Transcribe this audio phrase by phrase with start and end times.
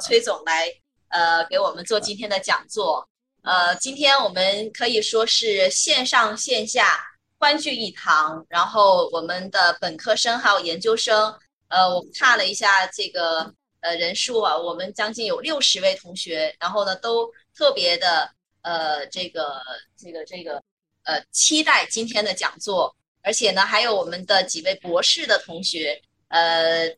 [0.00, 0.66] 崔总来
[1.08, 3.06] 呃给我们做今天的讲座。
[3.42, 7.00] 呃，今天我们可以说是线上线下
[7.38, 11.34] 欢聚一堂，然后我们的本科生还有研究生，
[11.68, 13.50] 呃，我看了一下这个
[13.80, 18.30] 呃人数啊，我们将近有六十位同学，然后呢都特别的
[18.60, 19.62] 呃这个
[19.96, 20.62] 这个这个
[21.04, 25.98] 呃期待今天的讲座，而且呢还有我们的几位博士的同学，
[26.28, 26.94] 呃，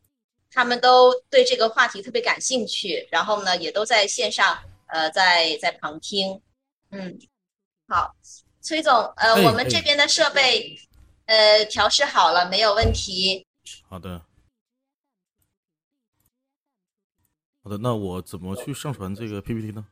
[0.52, 4.62] 他们都对这个话题特别感兴趣，然后呢也都在线上。
[4.92, 6.42] 呃，在在旁听，
[6.90, 7.18] 嗯，
[7.88, 8.14] 好，
[8.60, 10.78] 崔总，呃，我们这边的设备，
[11.24, 13.46] 呃，调试好了，没有问题。
[13.88, 14.22] 好的，
[17.62, 19.86] 好的，那我怎么去上传这个 PPT 呢？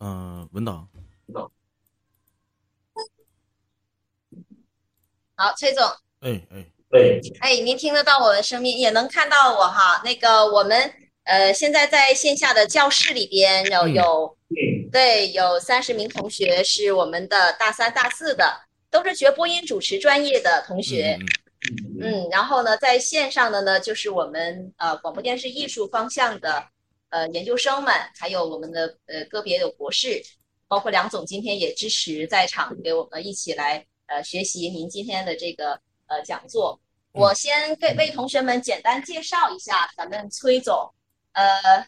[0.00, 0.86] 嗯，文档。
[5.36, 5.82] 好，崔总。
[6.20, 7.20] 哎哎哎。
[7.40, 10.02] 哎，您听得到我的声音，也能看到我哈。
[10.04, 10.92] 那个我们。
[11.24, 14.34] 呃，现在在线下的教室里边有有，
[14.90, 21.18] 对，有三十名同学是我们的大三、大四的，都是学播音主持专业的同学。
[22.00, 26.64] 嗯，然后呢，在线上的呢，就是我们呃广播电视艺术方向的
[27.10, 30.22] 呃研究生们，还有我们的呃个别有博士，
[30.66, 35.78] 包括梁总今天也支持在场，给我们一起来呃学习您今天的这个
[36.08, 36.78] 呃讲座。
[37.12, 40.88] 我先给为同学们简单介绍一下咱们崔总。
[41.32, 41.86] 呃，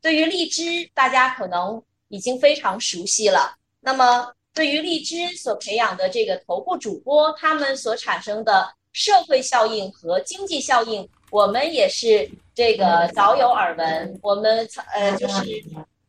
[0.00, 3.54] 对于荔枝，大家可能已经非常熟悉了。
[3.80, 14.18] 那么，对于荔枝所培养的这个头部主播，他们所产生的社会效应和经济效应，我们也是这个早有耳闻。
[14.22, 15.44] 我们呃，就是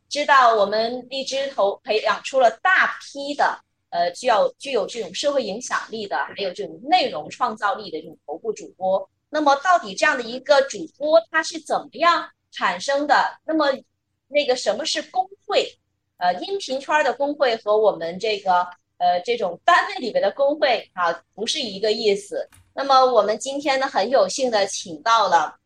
[0.08, 9.08] 知道我们荔枝头培养出了大批的呃，具有具有这种社会影响力的，还有这种内容创造力的这种头部主播。
[9.30, 12.28] 那么，到底这样的一个主播，他是怎么样？
[12.50, 13.66] 产生的那么，
[14.26, 15.70] 那个什么是工会？
[16.16, 22.48] 呃，音频圈的工会和我们这个呃这种单位里边的工会啊，不是一个意思。
[22.72, 25.56] 那么我们今天呢，很有幸的请到了，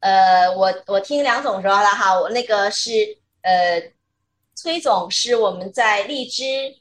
[0.00, 3.92] 呃，我我听梁总说了哈，我那个是呃，
[4.54, 6.74] 崔总是我们在荔枝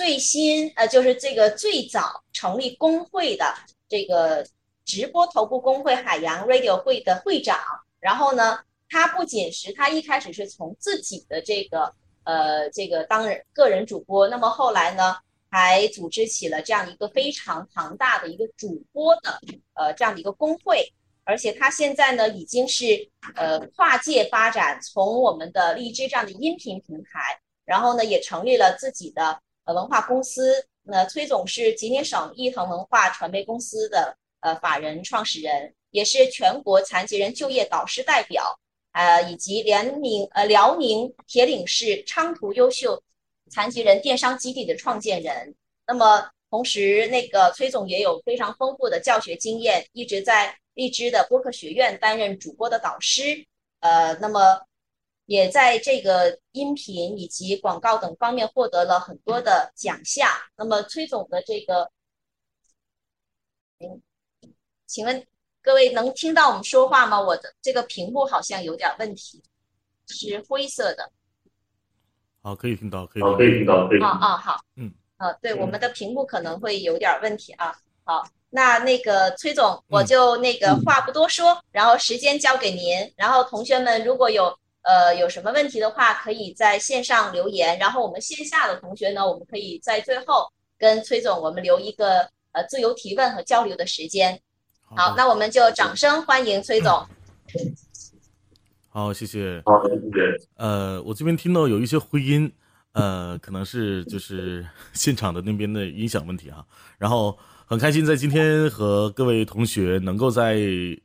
[0.00, 3.54] 最新呃，就是这个最早成立工会的
[3.86, 4.46] 这个
[4.82, 7.58] 直播头部工会海洋 Radio 会的会长。
[7.98, 11.92] 然后呢，他不仅是他一开始是从自己的这个
[12.24, 15.18] 呃这个当人个人主播，那么后来呢，
[15.50, 19.38] 还组织起了这样一个非常庞大的一个主播的
[19.74, 20.90] 呃这样的一个工会，
[21.24, 29.38] 而且他现在呢已经是呃跨界发展，从我们的荔枝这样的音频平台，然后呢也成立了自己的
[29.72, 30.66] 文化公司。
[30.82, 35.74] 那崔总是吉林省一腾文化传媒公司的呃法人创始人。
[35.92, 38.56] 也是全国残疾人就业导师代表，
[38.92, 43.02] 呃，以及辽宁呃辽宁铁岭市昌图优秀
[43.50, 45.52] 残疾人电商基地的创建人。
[45.88, 53.44] 那么，同时那个崔总也有非常丰富的教学经验，一直在荔枝的播客学院担任主播的导师，
[53.80, 54.62] 呃，那么
[55.30, 60.28] 也在这个音频以及广告等方面获得了很多的奖项。
[60.56, 61.88] 那么，崔总的这个，
[63.78, 64.02] 嗯，
[64.86, 65.24] 请问？
[65.62, 67.20] 各位能听到我们说话吗？
[67.20, 69.40] 我的这个屏幕好像有点问题，
[70.08, 71.12] 是灰色的。
[72.42, 74.02] 好，可以听到，可以，可以听到，可以。
[74.02, 77.78] 啊啊，好，嗯，啊，对，我们的屏幕可能会有点问题啊。
[78.02, 83.12] 好，那那个崔总，我就那个话不多说，然后时间交给您。
[83.16, 87.78] 然后同学们如果有呃有什么问题的话，可以在线上留言。
[87.78, 90.46] 然后我们线下的同学呢，我们可以在最后
[90.78, 94.40] 跟崔总我们留一个呃自由提问和交流的时间。
[94.82, 97.06] 好，那我们就掌声欢迎崔总。
[98.88, 99.62] 好，谢谢。
[99.64, 100.48] 好，谢谢。
[100.56, 102.52] 呃，我这边听到有一些回音，
[102.92, 106.66] 呃，可能是就是现场的那边的音响问题哈。
[106.98, 110.56] 然后很开心在今天和各位同学能够在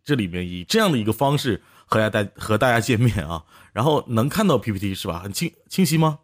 [0.03, 3.43] 这里面以这样的一个方式和大家和大家见面啊。
[3.73, 5.19] 然后能看到 PPT 是吧？
[5.19, 6.19] 很清清晰吗？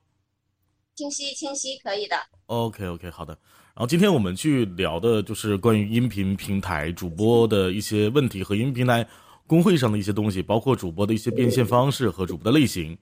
[0.96, 2.16] 清晰，清晰，可以的。
[2.48, 3.38] OK，OK，好的。
[3.74, 9.08] 然后今天我们去聊的就是关于音频平台主播的一些问题和音频平台
[9.48, 12.98] 工会上的一些东西，包括主播的一些变现方式和主播的类型。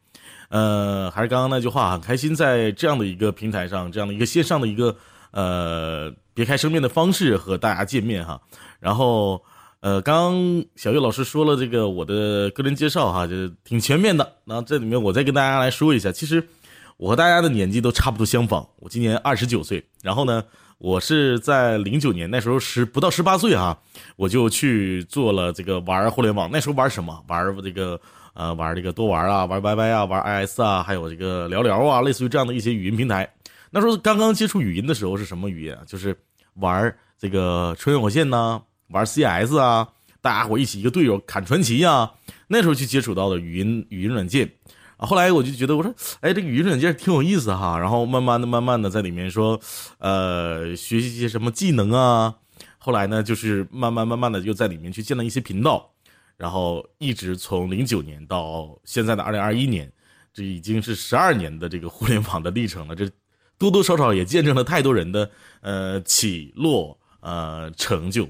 [0.49, 4.95] 呃，还是刚刚那句话，很开心在这样的一个平台上，这样的一个线上的一个
[5.31, 8.39] 呃别开生面的方式和大家见面哈。
[8.79, 9.43] 然后
[9.81, 14.35] 呃，刚小月老师说了这个我的个人介绍哈，就挺全面的。
[14.45, 16.47] 那这里面我再跟大家来说一下，其实。
[16.97, 19.81] 我和大家的年纪都差不多相仿，我今年二十九岁。
[20.03, 20.43] 然后呢，
[20.79, 23.77] 我是在零九年那时候十不到十八岁啊，
[24.17, 26.49] 我就去做了这个玩互联网。
[26.51, 27.23] 那时候玩什么？
[27.29, 27.97] 玩这个
[28.33, 33.33] 呃，玩这个多玩啊，玩 YY 啊，玩 IS 啊，还有这个聊聊啊，类似于这样的一些语音平台。
[33.71, 35.79] 那时候刚刚接触语音的时候是什么语音啊？
[35.87, 36.13] 就是
[36.55, 39.87] 玩这个穿越火线呐，玩 CS 啊，
[40.21, 42.11] 大家伙一起一个队友砍传奇呀。
[42.47, 44.51] 那时候去接触到的语音语音软件。
[44.97, 47.79] 啊，后来我就觉得，我说，哎，这个语音软件挺有意思哈。
[47.79, 49.57] 然后慢慢的、慢慢的在里面说，
[49.99, 52.35] 呃，学习一些什么技能啊。
[52.77, 55.89] 后来呢，就是慢慢、慢慢的又在里面去建了一些频道，
[56.35, 59.89] 然后一直从零九年到现在的二零二一年，
[60.33, 62.93] 这已经是十二年的这个互联网的历程了。
[62.93, 63.09] 这
[63.57, 65.29] 多多少少也见证了太多人的
[65.61, 68.27] 呃起落呃成就，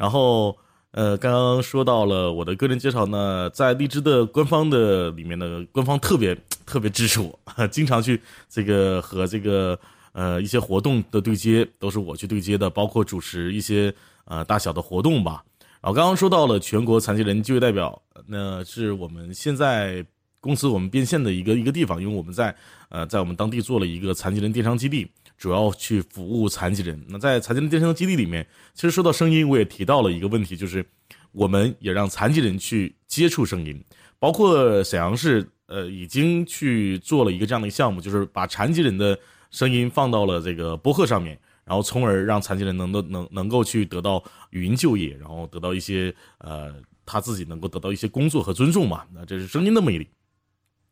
[0.00, 0.56] 然后。
[0.92, 6.36] 呃，刚刚说到了我的个人介绍呢，在荔枝的官方的里面呢，官方特别
[6.66, 7.38] 特别支持我，
[7.70, 9.78] 经常去这个和这个
[10.10, 13.94] 呃一些活动的对接，都是我去对接的，包括主持一些
[14.24, 15.44] 呃大小的活动吧。
[15.80, 20.04] 然后刚刚说到了全国残疾人就业代表，那是我们现在
[20.40, 22.52] 公司我们变现的一个一个地方，因为我们在
[22.88, 25.08] 呃在我们当地做了一个残疾人电商基地。
[25.40, 27.02] 主要去服务残疾人。
[27.08, 30.84] 那在残疾人电商基地里面，其实说到声音，我也提到了一个问题，就是
[31.32, 33.82] 我们也让残疾人去接触声音。
[34.18, 39.18] 包括沈阳市，呃，已经去做了一个这样的项目，就是把残疾人的
[39.50, 46.74] 声音放到了这个播客上面，然后从而让残疾人能够能能够去得到语音就业，然后得到一些呃
[47.06, 49.06] 他自己能够得到一些工作和尊重嘛。
[49.14, 50.06] 那这是声音的魅力。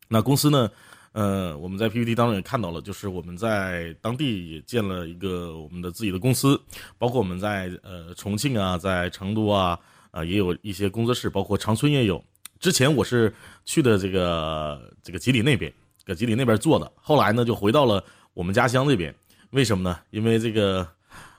[0.09, 0.71] 那公司呢？
[1.12, 6.60] 呃，我们在 PPT 当中也看到了，就是我们在当地也建了一个我们的自己的公司，
[6.99, 9.78] 包括我们在呃重庆啊，在成都啊，
[10.10, 12.22] 啊也有一些工作室，包括长春也有。
[12.60, 13.34] 之前我是
[13.64, 15.72] 去的这个这个吉林那边，
[16.05, 18.04] 搁吉林那边做的，后来呢就回到了
[18.34, 19.12] 我们家乡这边。
[19.50, 19.99] 为什么呢？
[20.11, 20.87] 因为这个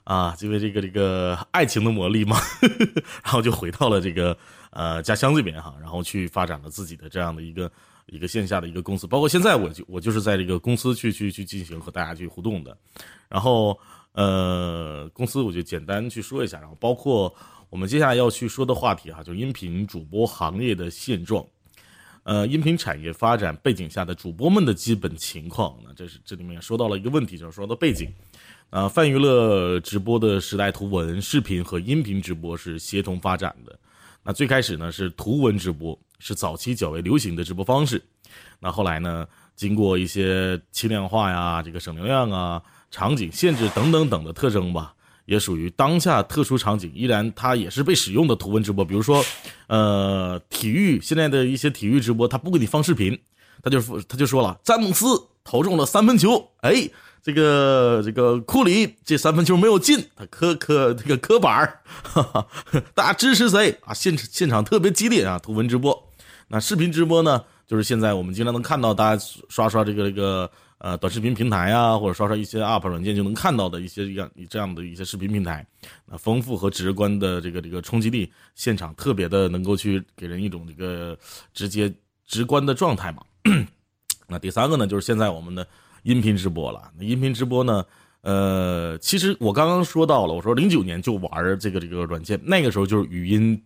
[0.03, 2.37] 啊，因为这个这个爱情的魔力嘛，
[3.23, 4.35] 然后就回到了这个
[4.71, 7.71] 呃家乡这边哈，然后去发展了自己的这样的一个。
[8.11, 12.77] 一个线下的一个公司，包括现在我就我就是在这个公司去去去进行和大家去互动的，
[13.27, 13.77] 然后
[14.13, 17.33] 呃公司我就简单去说一下，然后包括
[17.69, 21.45] 我们接下来要去说的话题哈，就是音频主播行业的现状，
[22.23, 28.11] 呃音频产业发展背景下的主播们的基本情况，那这是这里面说到了一个问题，就是说到背景，
[28.69, 33.79] 啊泛娱乐直播的时代，图文视频和音频直播是协同发展的，
[34.23, 35.97] 那最开始呢是图文直播。
[36.19, 38.01] 是早期较为流行的直播方式，
[38.59, 39.25] 那后来呢？
[39.55, 42.61] 经过一些轻量化呀、这个省流量啊、
[42.91, 44.93] 场景限制等等等的特征吧，
[45.25, 48.85] 也属于当下特殊场景，依然它也是被使用的图文直播。
[48.85, 49.21] 比如说，
[49.67, 53.19] 呃，体育现在的一些体育直播，他不给你放视频，
[53.61, 55.05] 他就他就说了，詹姆斯
[55.43, 56.89] 投中了三分球，哎。
[57.21, 61.81] 这个这个库里这三分球没有进，他磕磕这个磕板儿，
[62.95, 63.93] 大家支持谁啊？
[63.93, 65.37] 现现场特别激烈啊！
[65.37, 66.08] 图文直播，
[66.49, 67.41] 那视频直播呢？
[67.65, 75.65] 就是现在我们经常能看到，大家刷刷这个这个呃短视频平台啊，或者刷刷一些 UP 软件就能看到的一些样这样的一些视频平台，
[76.05, 81.17] 那丰富和直观的这个这个冲击力，现场特别的能够去给人一种这个
[81.53, 81.93] 直接
[82.25, 83.23] 直观的状态嘛。
[84.27, 85.65] 那第三个呢，就是现在我们的。
[86.03, 87.85] 音频直播了，那音频直播呢？
[88.21, 93.61] 呃，其实我刚刚说到了，我说零九年就玩这个这个软件，那个时候就是语音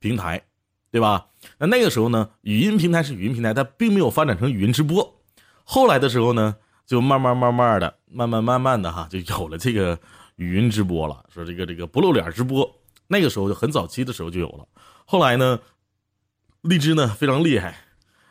[0.00, 0.42] 平台，
[0.90, 1.26] 对吧？
[1.58, 5.20] 那那个时候呢，语音平台是语音平台，它并没有发展成语音直播。
[5.64, 9.98] 后来的时候呢，就慢慢慢慢的，慢慢慢慢的哈，就有了这个
[10.36, 11.24] 语音直播了。
[11.32, 12.70] 说这个这个不露脸直播，
[13.08, 14.66] 那个时候就很早期的时候就有了。
[15.04, 15.60] 后来呢，
[16.62, 17.76] 荔枝呢非常厉害，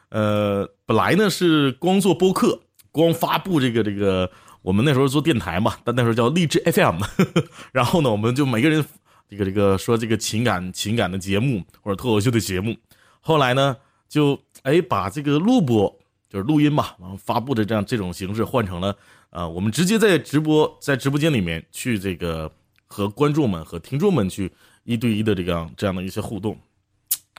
[0.10, 2.62] 呃，本来呢是光做播客。
[2.92, 4.32] 光发布这个这个，
[4.62, 7.02] 我们那时候做电台嘛，但那时候叫荔枝 FM，
[7.74, 8.86] 然后呢，我们就每个人
[9.30, 12.76] 这个这个说这个情感情感的节目或者脱口秀的节目，
[13.22, 13.76] 后来呢，
[14.08, 15.94] 就哎把这个录播
[16.30, 18.96] 就是录音嘛，然后发布的这样这种形式换成了
[19.30, 22.52] 啊，我们直接在直播在直播间里面去这个
[22.88, 24.52] 和观众们和听众们去
[24.84, 26.58] 一对一的这样这样的一些互动。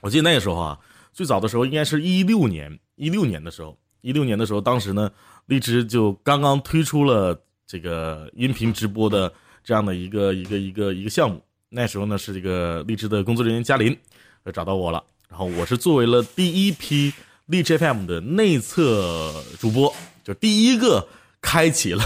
[0.01, 0.79] 我记得那个时候啊，
[1.13, 5.11] 最早的时候应该是一六年一六年的时候，一六年的时候，当时呢。
[5.47, 9.31] 荔枝就刚刚推出了这个音频直播的
[9.63, 13.97] 这样的一个一个一个一个项目，那时候呢是这个荔枝的工作人员嘉林，
[14.43, 17.13] 呃找到我了，然后我是作为了第一批
[17.45, 19.93] 荔枝 FM 的内测主播，
[20.23, 21.07] 就第一个
[21.41, 22.03] 开启了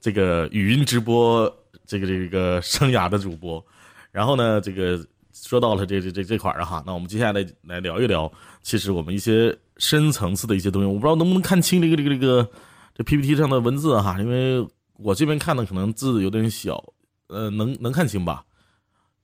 [0.00, 1.52] 这个语音直播
[1.86, 3.64] 这个这个生涯的主播，
[4.10, 8.30] 然后呢这个说到了这这这这块儿哈，那我们接下来来聊一聊，
[8.62, 12.48] 其实我们一些深层次的一些东西，我不知道能不能看清这个这个这个。
[12.94, 16.92] 这 PPT 上的文字哈，因为我这边看的可能字有点小，
[17.28, 18.44] 呃，能能看清吧？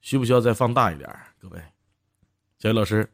[0.00, 1.08] 需不需要再放大一点？
[1.38, 1.62] 各位，
[2.58, 3.12] 小雨老师。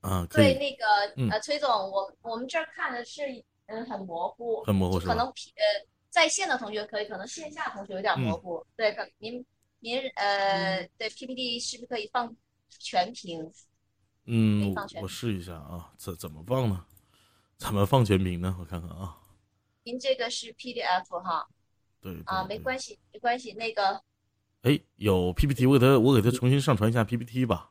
[0.00, 0.86] 啊，对，那个
[1.30, 3.22] 呃，崔总，我我们这儿看的是
[3.66, 5.32] 嗯很模糊，很模糊，可能呃
[6.08, 8.64] 在线的同学可以，可能线下同学有点模糊。
[8.76, 9.44] 对，可您
[9.80, 12.34] 您呃，对 PPT 是不是可以放
[12.78, 13.52] 全屏？
[14.24, 16.86] 嗯，我试一下啊，怎怎么放呢？
[17.58, 18.56] 怎么放全屏呢？
[18.60, 19.18] 我看看啊。
[19.82, 21.46] 您这个是 PDF 哈？
[22.00, 22.22] 对。
[22.26, 23.52] 啊，没关系，没关系。
[23.54, 24.02] 那个，
[24.62, 27.70] 哎，有 PPT，我给他，我给他重新上传一下 PPT 吧。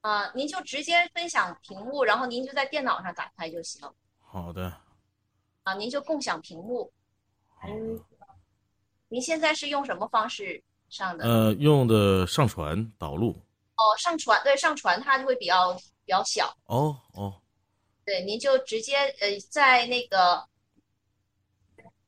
[0.00, 3.80] 啊，您就直接分享屏幕，然后您就在电脑上打开就行。
[4.20, 4.74] 好的。
[5.62, 6.92] 啊，您就共享屏幕。
[7.64, 8.00] 嗯。
[9.08, 11.24] 您现在是用什么方式上的？
[11.24, 13.30] 呃，用的上传导入。
[13.76, 16.56] 哦，上传对上传它就会比较比较小。
[16.64, 17.40] 哦哦。
[18.04, 20.48] 对，您就直接呃在那个，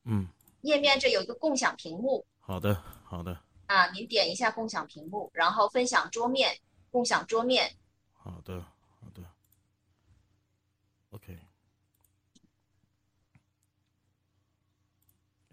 [0.03, 0.27] 嗯，
[0.65, 2.25] 页面这有一个共享屏幕。
[2.39, 3.39] 好的好的。
[3.67, 6.55] 啊，您点一下共享屏幕，然后分享桌面，
[6.91, 7.71] 共享桌面。
[8.13, 8.61] 好的，
[8.99, 9.23] 好的
[11.09, 11.39] ，OK。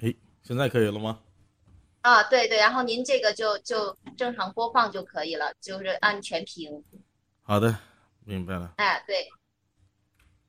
[0.03, 1.21] 哎，现在可以了吗？
[2.03, 6.85] 啊，对对，然后您这个就就正常播放就可以了，就是按全屏。
[7.43, 7.79] 好的，
[8.25, 8.75] 明白了。
[8.77, 9.27] 哎，对，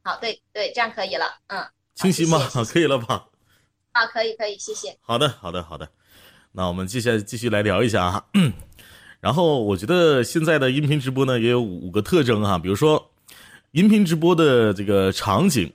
[0.03, 1.65] 好，对对，这样可以了，嗯。
[1.95, 2.39] 清晰吗？
[2.73, 3.29] 可以了吧？
[3.93, 4.97] 啊，可以可以，谢谢。
[5.01, 5.87] 好的好的好的，
[6.51, 8.25] 那我们接下来继续来聊一下啊。
[9.21, 13.11] 然后我觉得现在的音频直播呢也有五个特征哈，比如说，
[13.71, 15.71] 音频直播的这个场景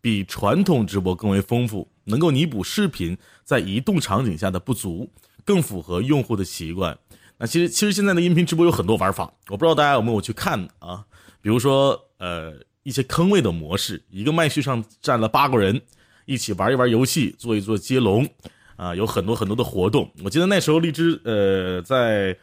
[0.00, 5.08] 比传统直播更为丰富，能够弥补视频在移动场景下的不足，
[5.44, 6.98] 更符合用户的习惯。
[7.38, 11.04] 那其实其实现在的音频直播有很多玩法，我不知道大家有没有去看啊？
[11.40, 15.80] 比如说呃一些坑位的模式，一个麦序上站了八个人，
[16.24, 18.28] 一起玩一玩游戏，做一做接龙，
[18.76, 20.10] 啊，有很多很多的活动。
[20.22, 22.36] 我记得那时候荔枝呃在。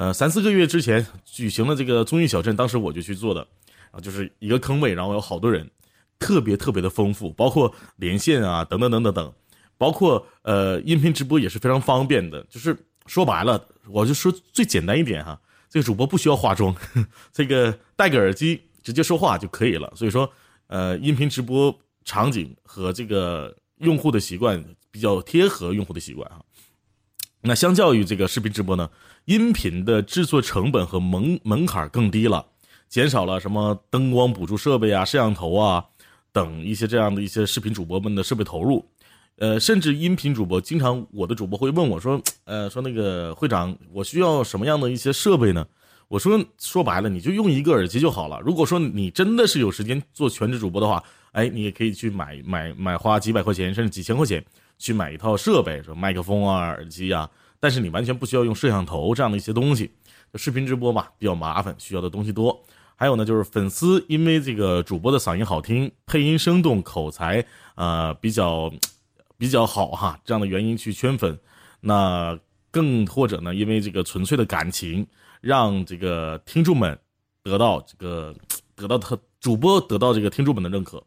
[0.00, 3.44] 呃，三四个月之前举行了这个综艺小镇，当时我就去做的，
[3.90, 5.68] 啊，就是一个坑位，然后有好多人，
[6.20, 9.32] 特别特别的丰富，包括连线啊，等等等等等，
[9.76, 12.76] 包括呃音频直播也是非常方便的，就是
[13.06, 15.36] 说白了，我就说最简单一点哈，
[15.68, 16.72] 这个主播不需要化妆，
[17.34, 20.30] 这个戴个耳机直接说话就可以了，所以说
[20.68, 21.76] 呃音频直播
[22.08, 26.40] 场景和这个用户的习惯比较贴合用户的习惯啊。
[27.42, 28.88] 那相较于这个视频直播呢，
[29.26, 32.46] 音频的制作成本和门门槛更低了，
[32.88, 35.84] 减少了什么灯光补助设备啊、摄像头啊
[36.32, 38.82] 等一些这样的一些视频主播们的设备投入。
[39.36, 45.66] 呃，甚至音频主播经常我的主播会问我说：“呃，说那个会长，我需要什么样的一些设备呢？”
[46.08, 48.40] 我说：“说白了，你就用一个耳机就好了。
[48.40, 54.44] 如果说你真的是有时间做全职主播的话，哎，你也可以去买买买花几百块钱甚至几千块钱。”
[54.80, 59.90] 去买一套设备，说麦克风啊、耳机啊，但是你完全不需要用摄像头这样的一些东西。
[60.36, 62.64] 视频直播嘛，比较麻烦，需要的东西多。
[62.94, 68.72] 还有呢，就是粉丝因为这个主播的嗓音好听、配音生动、口才啊比较
[69.36, 71.36] 比较好哈，这样的原因去圈粉。
[71.80, 72.38] 那
[72.70, 75.04] 更或者呢，因为这个纯粹的感情，
[75.40, 76.98] 让这个听众们
[77.42, 78.34] 得到这个
[78.76, 81.02] 得到他主播得到这个听众们的认可，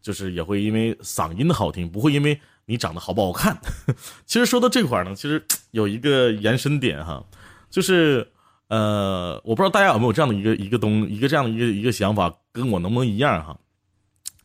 [0.00, 2.40] 就是也会因为嗓音的好听，不会因为。
[2.70, 3.58] 你长得好不好看？
[4.26, 7.24] 其实说到这块呢，其实有一个延伸点哈，
[7.70, 8.30] 就是
[8.66, 13.58] 呃，我不知道大家有没有这样的一个一个东一个这样的一个一个想法，跟我能不能一样哈？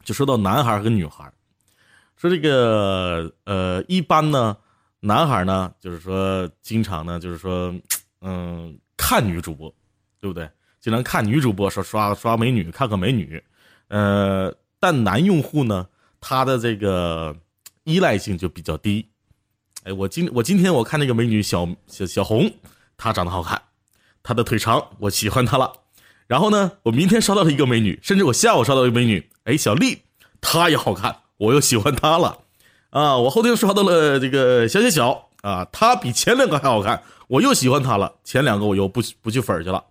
[0.05, 1.29] 就说到男孩和女孩，
[2.15, 4.55] 说这个呃，一般呢，
[5.01, 7.75] 男孩呢，就是说经常呢，就是说
[8.21, 9.73] 嗯，看女主播，
[10.19, 10.49] 对不对？
[10.79, 13.43] 经常看女主播说刷刷美女，看看美女，
[13.87, 15.87] 呃，但男用户呢，
[16.19, 17.35] 他的这个。
[17.85, 19.05] 依赖性就比较低，
[19.83, 22.49] 哎，我今我今天我看那个美女小小小红，
[22.95, 23.61] 她长得好看，
[24.23, 25.69] 她的腿长，我喜欢她了。
[26.25, 30.01] 然后呢，我明天刷到了一个美女，甚至我下午刷到一个美女，哎，小丽，
[30.39, 32.37] 她也好看，我又喜欢她了。
[32.91, 38.11] 啊，我后天刷到了这个小小小啊，他比前两个还好看，我又喜欢他了。
[38.23, 39.83] 前两个我又不不去粉去了，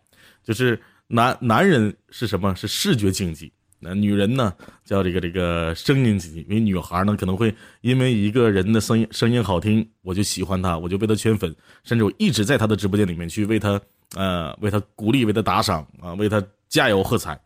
[0.42, 2.54] 就是男男人是什么？
[2.56, 3.52] 是视觉经济。
[3.78, 11.54] 那女人呢，叫这个这个声音经济，因为女孩呢可能会因为一个人的声音声音好听，我就喜欢他，我就被他圈粉，
[11.84, 13.78] 甚至我一直在他的直播间里面去为他，
[14.14, 17.38] 呃，为他鼓励，为他打赏啊，为他加油喝彩。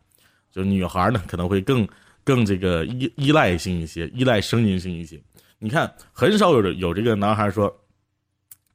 [0.49, 1.85] 就是女孩呢可能会更
[2.23, 5.21] 更这个依依赖性一些，依赖声音性一些。
[5.59, 7.75] 你看，很少有有这个男孩说，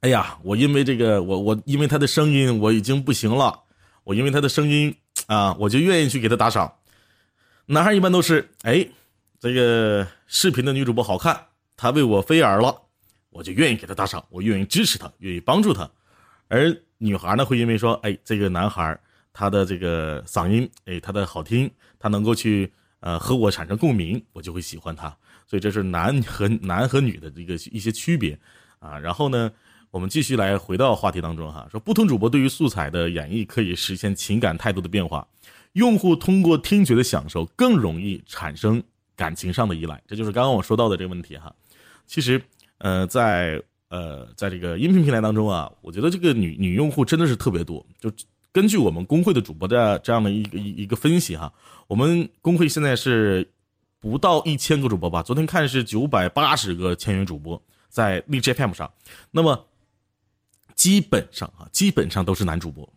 [0.02, 3.56] 哎呀，我因为这个我我因为他的声音我已经不行了，
[4.02, 4.92] 我因为他的声音
[5.28, 6.72] 啊，我就愿意去给他打赏。
[7.66, 8.84] 男孩一般都是，哎，
[9.38, 11.40] 这个视频的女主播好看，
[11.76, 12.76] 她为我飞眼了，
[13.30, 15.88] 我就愿意给他打赏，我愿意支持他，愿意帮助他。
[16.48, 18.98] 而女孩呢，会因为说，哎，这个男孩
[19.32, 22.68] 他的这个嗓音，哎，他的好听，他能够去
[22.98, 25.16] 呃和我产生共鸣，我就会喜欢他。
[25.46, 28.36] 所以这是男和男和女的这个一些区别
[28.80, 28.98] 啊。
[28.98, 29.48] 然后呢，
[29.92, 35.28] 我们继续来回到话题当中哈，说不同主播对于素材的演绎可以实现情感态度的变化，
[35.74, 38.82] 用户通过听觉的享受更容易产生
[39.14, 41.54] 感情上的依赖，这就是刚刚我说到的这个问题哈。
[42.06, 42.42] 其实，
[42.78, 47.84] 呃，在呃，在这个音频平台当中啊，我觉得这个女女用户真的是特别多。
[48.00, 48.10] 就
[48.50, 51.52] 根据我们工会的主播的这样的一个一一个分析哈，
[51.86, 53.46] 我们工会现在是
[54.00, 55.22] 不到一千个主播吧？
[55.22, 58.90] 昨天看是九百八十个签约主播在荔枝 FM 上，
[59.30, 59.66] 那么
[60.82, 62.92] 基本上啊，基本上都是男主播，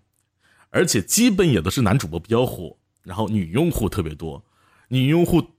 [0.72, 4.44] 而且基本也都是男主播比较火，然后女用户特别多，
[4.88, 5.52] 女用户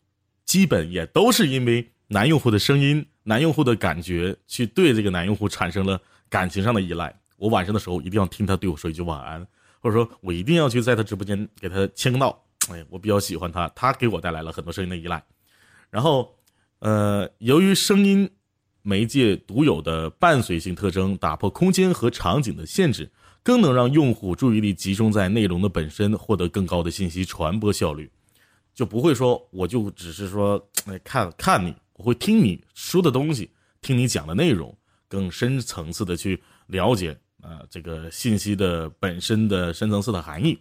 [0.45, 3.07] 基本也都是因为男用户的声音。
[3.23, 7.17] 男用户的感觉去对这个男用户产生了感情上的依赖。
[7.37, 9.47] 我晚上的时候一定要听他对我说一句晚安，
[9.81, 12.45] 或者说我一定要去在他直播间给他签个到。
[12.71, 15.23] 哎，我比较喜欢他，他给我带来了很多声音的依赖。
[15.91, 16.35] 然后，
[16.81, 18.29] 呃，由于声音
[18.87, 23.11] 媒介独有的伴随性特征，打破空间和场景的限制，
[23.43, 28.09] 更能让用户注意力集中在内容的本身，获得更高的信息传播效率。
[28.73, 30.65] 就不会说我就只是说
[31.03, 31.75] 看看你。
[31.95, 33.51] 我会听你说的东西，
[33.81, 34.73] 听你讲的内容，
[35.09, 40.57] 更深层次的去了解啊这个信息的本身的深层次的含义。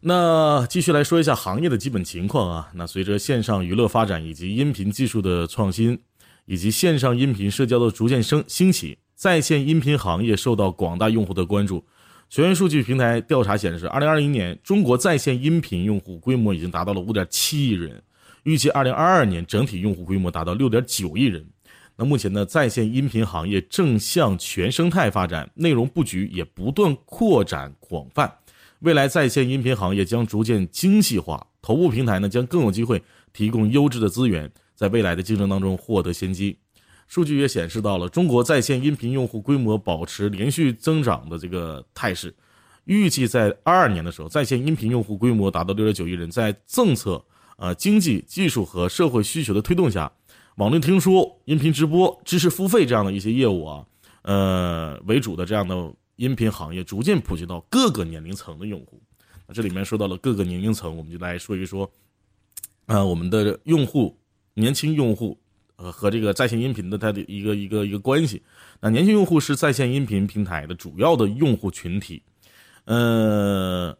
[0.00, 2.70] 那继续来说一下行业的基本情况啊。
[2.74, 5.98] 那随着线上娱乐发展以及音频技术的创新，
[6.46, 11.84] 以及线上音频社交的逐渐升兴起，在线音频行业受到广大用户的关注。
[12.28, 18.02] 全员数据平台调查显示，二零二一年中国在线音频用户规模已经达到了五点七亿人。
[18.42, 21.44] 预计二零二二年整体用户规模达到六点九亿人。
[21.96, 28.32] 那目前呢，在线音频行业正向全生态发展，内容布局也不断扩展广泛。
[28.80, 36.56] 未来在线音频行业将逐渐精细化，头部平台呢将更有机会提供优质的资源，在未来的竞争当中获得先机。
[37.08, 42.32] 数据也显示到了中国在线音频用户规模保持连续增长的这个态势。
[42.84, 46.30] 预计在二二年的时候，在线音频用户规模达到六点九亿人。
[46.30, 47.24] 在政策
[47.56, 50.12] 呃，经济、技术和社会需求的推动下，
[50.56, 53.86] 网络听说、音频直播、知识付费这样的一些业务啊，
[54.22, 59.00] 呃为主的这样的音频行业逐渐普及到各个年龄层的用户。
[59.54, 61.90] 这里面说到了各个年龄层，我们就来说一说，
[62.86, 64.18] 呃，我们的用户，
[64.56, 65.38] 年轻用户，
[65.76, 68.42] 呃，和这个在线音频的它的一个一个一个关系。
[68.80, 72.20] 那年轻用户是在线音频平台的主要的用户群体，
[72.86, 73.96] 呃。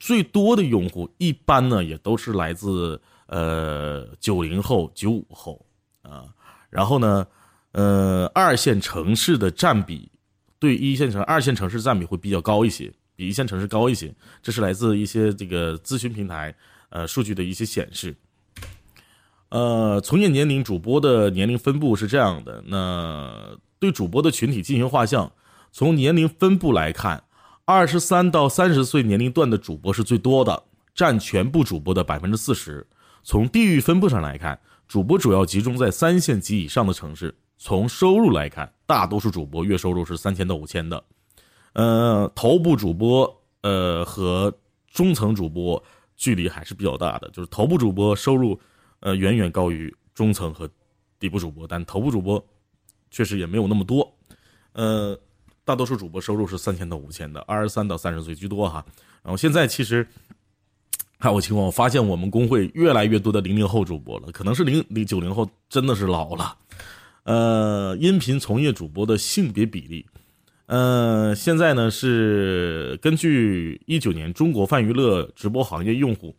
[0.00, 5.66] 最多的用户一般呢，也都是来自呃九零后、九五后
[6.02, 6.26] 啊。
[6.70, 7.26] 然后呢，
[7.72, 10.08] 呃，二线城市的占比
[10.60, 14.14] 对一线城、二线城市占比会比较高一些，比一线城市高一些。
[14.40, 16.54] 这是来自一些这个咨询平台
[16.90, 18.14] 呃数据的一些显示。
[19.50, 22.62] 呃，从业年龄主播的年龄分布是这样的。
[22.66, 25.32] 那对主播的群体进行画像，
[25.72, 27.24] 从年龄分布来看。
[27.64, 30.62] 二十三到三十岁年龄段的主播是最多的，
[30.94, 32.86] 占全部主播的百分之四十。
[33.22, 37.34] 从地域分布上来看，主播主要集中在三线及以上的城市。
[37.58, 41.04] 从收入来看，大多数主播月收入是三千到五千的。
[41.74, 44.50] 呃，头部主播呃和
[44.90, 45.82] 中层主播
[46.16, 48.58] 距离还是比较大的，就是头部主播收入
[49.00, 50.68] 呃远远高于中层和
[51.18, 52.44] 底部主播，但头部主播
[53.10, 54.16] 确实也没有那么多。
[54.72, 55.18] 呃。
[55.64, 58.82] 大多数主播收入是三千到五千的，二十三到三十岁居多哈。
[59.22, 60.08] 然后现在其实
[61.18, 66.56] 看我情况，我发现我们工会越来越多的零零后主播了，可能是零零九零后真的是老了。
[67.24, 70.06] 呃，音频从业主播的性别比例，
[70.64, 76.34] 呃，现在呢是根据一九年中国泛娱乐直播行业用户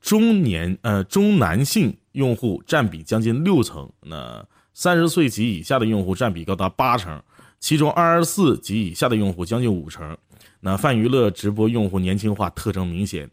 [0.00, 7.22] 中年呃中男性用户占比将近六成，那三十岁及以下的用户占比高达八成。
[7.60, 10.16] 其中二十四及以下的用户将近五成，
[10.60, 13.28] 那泛娱乐直播用户年轻化特征明显。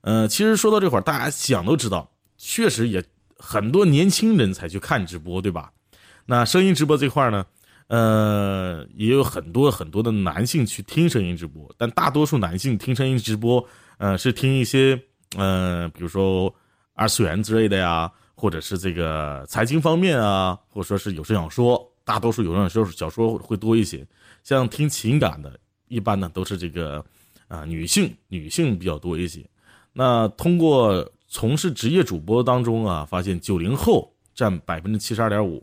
[0.00, 3.04] 呃，其实说到这块儿，大家想都知道，确实也
[3.36, 5.70] 很多年轻人才去看直播，对吧？
[6.26, 7.46] 那声音直播这块呢，
[7.86, 13.64] 呃，也有很多很多的男性去听声音直播，但大多数男性听声音直播，
[13.98, 15.00] 呃，是听一些
[15.36, 16.52] 呃，比如说
[16.94, 21.92] 二次元之类的呀，或者是这个财经方面啊，或者说是有声小说。
[22.04, 24.06] 大多数有声小说小说会多一些，
[24.42, 27.04] 像听情感的，一般呢都是这个，
[27.48, 29.44] 啊女性女性比较多一些。
[29.92, 35.62] 那通过从事职业主播当中啊，发现九零后占百分之七十二点五，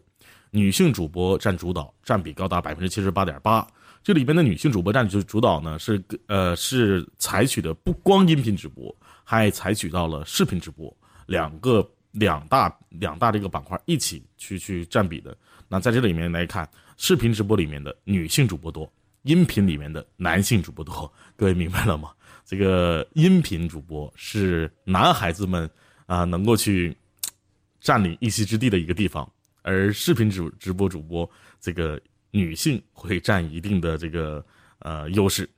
[0.52, 3.68] 女性主播占主导，占比高达百分之七十八点八。
[4.04, 8.96] 这里边的女性主播占主主导呢，是呃是采取的不光音频直播，
[9.26, 15.36] 还采取到了视频直播，两个两大两大这个板块一起去去占比的。
[15.68, 18.90] 那在这里面来看，视频直播里面的女性主播多，
[19.24, 21.12] 音频里面的男性主播多。
[21.36, 22.12] 各位明白了吗？
[22.46, 25.68] 这个音频主播是男孩子们
[26.06, 26.96] 啊能够去
[27.82, 29.28] 占领一席之地的一个地方，
[29.64, 31.28] 而视频直直播主播
[31.60, 34.46] 这个女性会占一定的这个
[34.78, 35.50] 呃优势。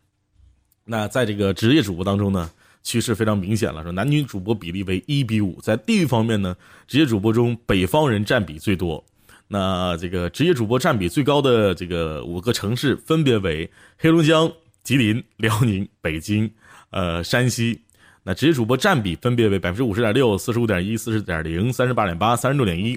[0.85, 2.49] 那在这个职业主播当中呢，
[2.87, 5.59] 趋势非常明显了，说男女主播比例为一比五。
[5.61, 6.55] 在地域方面呢，
[6.87, 9.03] 职业主播中北方人占比最多。
[9.49, 14.49] 那这个职业主播占比最高的这个五个城市分别为黑龙江、
[14.83, 16.49] 吉林、辽宁、北京。
[16.91, 17.81] 呃，山西，
[18.23, 22.91] 那职业主播占比分别为百分之五十点六、四十五点一、四十点零、三十八点八、三十六点一。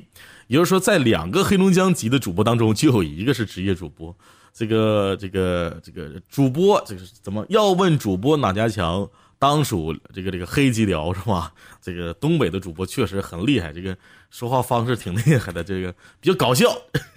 [0.47, 4.17] 也就是说，在两个黑龙江籍的主播当中，就有一个是职业主播。
[4.53, 9.09] 这个、这个、这个主播，这个怎么要问主播哪家强？
[9.41, 11.53] 当属这个这个黑吉辽是吧？
[11.81, 13.97] 这个东北的主播确实很厉害，这个
[14.31, 16.71] 说话方式挺厉害的，这个比较搞笑。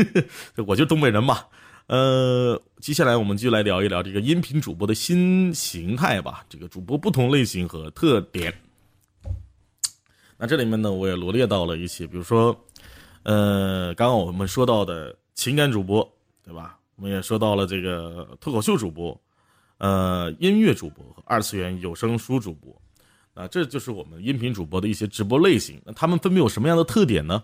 [0.65, 1.39] 我就东北人嘛。
[1.87, 6.45] 呃，接下来我们就来聊一聊这个音频主播的新形态吧。
[6.47, 8.53] 这个主播不同类型和特点。
[10.37, 12.57] 那这里面呢，我也罗列到了一些，比如说，
[13.23, 16.09] 呃，刚刚我们说到的情感主播，
[16.41, 16.79] 对吧？
[16.95, 19.19] 我们也说到了这个脱口秀主播，
[19.77, 22.81] 呃，音乐主播和二次元有声书主播。
[23.33, 25.81] 啊，这就是我们音频主播的一些直播类型。
[25.85, 27.43] 那他们分别有什么样的特点呢？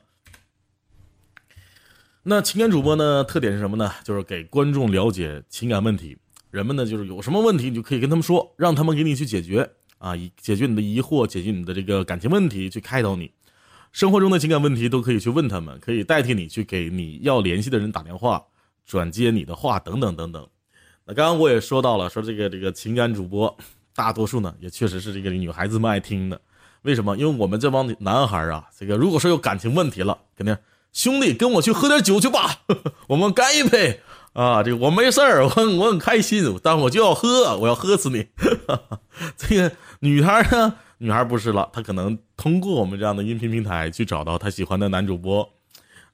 [2.21, 3.23] 那情感主播呢？
[3.23, 3.91] 特点是什么呢？
[4.03, 6.15] 就是给观众了解情感问题。
[6.51, 13.31] 人们呢，就是有什么问题，你就可以跟他们说，让他们给你去解决啊，解决你的疑惑，解决你的这个感情问题，去开导你。
[13.91, 18.45] 生活中的情感问题都可以去问他们，可以代替你去给你要联系的人打电话，
[18.85, 20.47] 转接你的话等等等等。
[21.15, 23.57] 刚刚我也说到了，说这个这个情感主播，
[23.95, 26.39] 大多数呢也确实是这个女孩子们爱听的。
[26.83, 27.17] 为什么？
[27.17, 30.57] 因为我们这帮男孩啊，这个如果说有感情问题了，肯定。
[30.91, 32.61] 兄弟，跟我去喝点酒去吧，
[33.09, 34.01] 我们干一杯
[34.33, 34.63] 啊！
[34.63, 38.25] 这个我没事儿，我我很开心，但我就要喝，我要喝死你。
[39.37, 45.47] 这个女孩呢，女孩不是了，她可能通过我们这样的音频平台去找到她喜欢的男主播，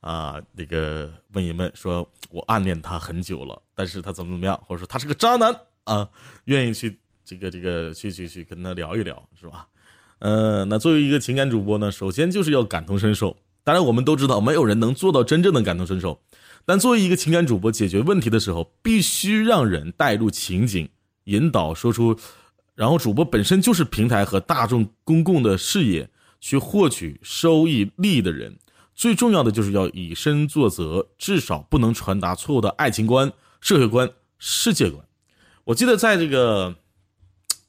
[0.01, 6.09] 啊，那个问一问，说我暗恋他很久了，但是他怎么怎么样，或者说他是个渣男啊，
[6.45, 9.67] 愿意去这个这个去去去跟他聊一聊，是吧？
[10.19, 13.35] 呃，那作为一个情感主播呢，首先就是要感同身受。
[13.63, 16.21] 当然，我们都知道，没有人能做到真正的感同身受。
[16.65, 20.87] 但作为一个情感主播，解决问题的时候，必须让人带入情景，
[21.25, 22.17] 引导说出，
[22.75, 28.55] 然后主播本身就是平台和大众公共的视野去获取收益利益的人。
[28.95, 35.05] 最重要的就是要以身作则，至少不能传达错误的爱情观、社会观、世界观。
[35.65, 36.73] 我记得在这个，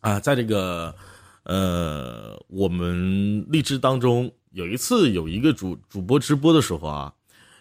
[0.00, 0.94] 啊，在这个，
[1.42, 4.32] 呃，我们励志当中。
[4.52, 7.12] 有一次，有一个主主播直播的时候啊，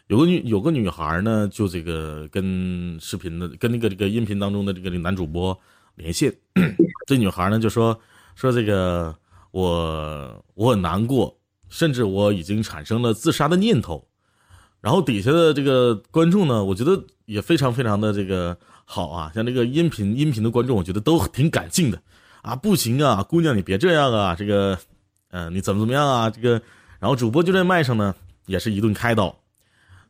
[0.08, 5.60] 有个女有个女孩呢，就这个跟视频的跟那个这个音频当中的这个男主播
[5.96, 6.34] 连线，
[7.06, 8.00] 这女孩呢就说
[8.36, 9.14] 说这个
[9.52, 11.38] 我我很难过，
[11.76, 14.08] 甚至我已经产生了自杀的念头。
[14.80, 22.02] 然后底下的这个观众呢，我觉得也非常非常的这个好啊，像这个音频音频的观众，我觉得都挺感性的
[22.42, 24.78] 啊，不行啊，姑娘你别这样啊，这个
[25.32, 26.62] 嗯你怎么怎么样啊，这个。
[26.98, 29.38] 然后主播就在麦上呢，也是一顿开导，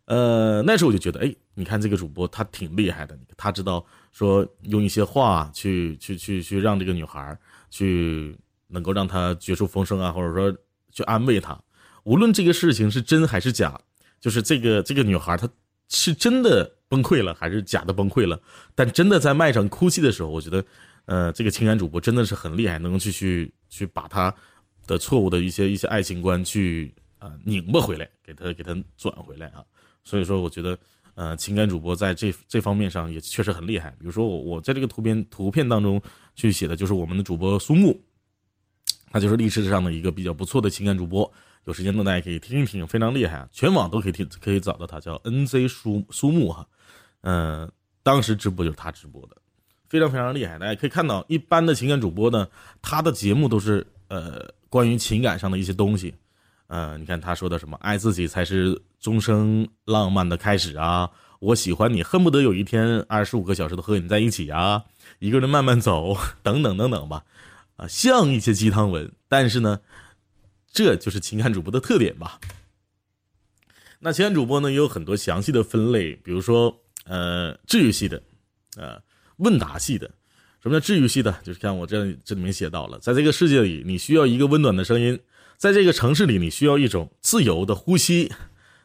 [0.06, 7.38] 呃，那时候我就觉得，哎，你看这个主播他挺厉害的，他知道说用一些话去去去去让这个女孩
[7.72, 10.56] 去能够让她绝处逢生啊，或者说
[10.96, 11.62] 去安慰她，
[12.06, 13.80] 无论这个事情是真还是假，
[14.20, 15.48] 就是这个这个女孩她
[15.90, 18.42] 是真的崩溃了还是假的崩溃了，
[18.74, 20.66] 但真的在麦上哭泣的时候，我觉得，
[21.06, 24.34] 呃，这个情感主播真的是很厉害，能够去去去把她。
[24.88, 29.66] 的错误的一些一些爱情观去啊拧巴回来，给他给他转回来啊，
[30.04, 30.78] 所以说我觉得
[31.16, 33.90] 呃情感主播在这这方面上也确实很厉害。
[34.00, 36.00] 比如说我我在这个图片图片当中
[36.36, 38.00] 去写的就是我们的主播苏木，
[39.16, 41.32] 他就是历史上的一个比较不错的情感主播。
[41.64, 46.68] 有时间呢大家可以听一听，非常厉害啊，全网都可以听可以找到他叫 NZ 苏苏木哈，
[47.22, 47.72] 嗯，
[48.04, 49.38] 当时直播就是他直播的，
[49.88, 50.60] 非常非常厉害。
[50.60, 52.46] 大家可以看到，一般的情感主播呢，
[52.82, 54.54] 他的节目都是呃。
[54.68, 56.14] 关于情感上的一些东西，
[56.68, 64.84] 呃，你看他说的什么“爱自己才是终生浪漫的开始”啊，“我喜欢你，恨不得有一天二十五个小时都和你在一起啊”，
[65.20, 67.24] 一个人慢慢走， 等等等等吧，
[67.76, 69.82] 啊，像一些鸡汤文，但是呢，
[70.72, 72.40] 这就是情感主播的特点吧。
[74.00, 78.22] 那情感主播呢也有很多详细的分类，比如说呃治愈系的，
[78.78, 79.02] 呃
[79.38, 80.10] 问答系的。
[80.62, 81.32] 什么叫治愈系的？
[81.44, 85.16] 就是像我这这里面写到了，在这个世界里，你需要一个温暖的声音；
[85.58, 88.32] 在这个城市里，你需要一种自由的呼吸。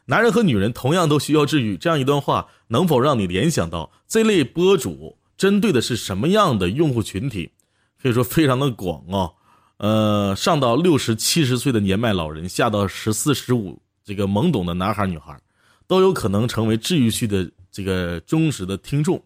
[0.07, 1.79] 男人和女人同样都需要治愈。
[1.79, 7.53] 这样一段话能否让你联想到这类播主针对的是什么样的用户群体？
[8.02, 9.32] 可以说非常的广哦。
[9.78, 15.40] 呃，上到六十七十岁的年迈老人，下到十四十五这个懵懂的男孩女孩，
[15.86, 19.22] 都有可能成为治愈系的这个忠实的听众。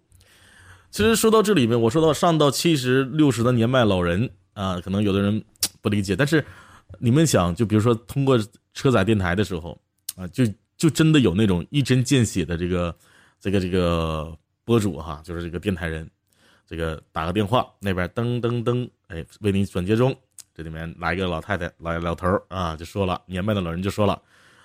[0.92, 5.42] 其实说到这里面，我说到上到七十六十的年迈老人啊，可能有的人
[5.82, 6.44] 不理解，但是
[7.00, 8.38] 你们想，就比如说通过
[8.72, 9.76] 车载电台的时候
[10.14, 10.44] 啊，就
[10.76, 12.94] 就真的有那种一针见血的这个
[13.40, 14.32] 这个这个
[14.64, 16.08] 播主哈，就是这个电台人，
[16.66, 20.16] 这个打个电话，那边噔噔噔，哎，为你转接中，
[20.54, 24.20] 这里面来一个老太太，来老头啊，就说了，年迈的老人就说了，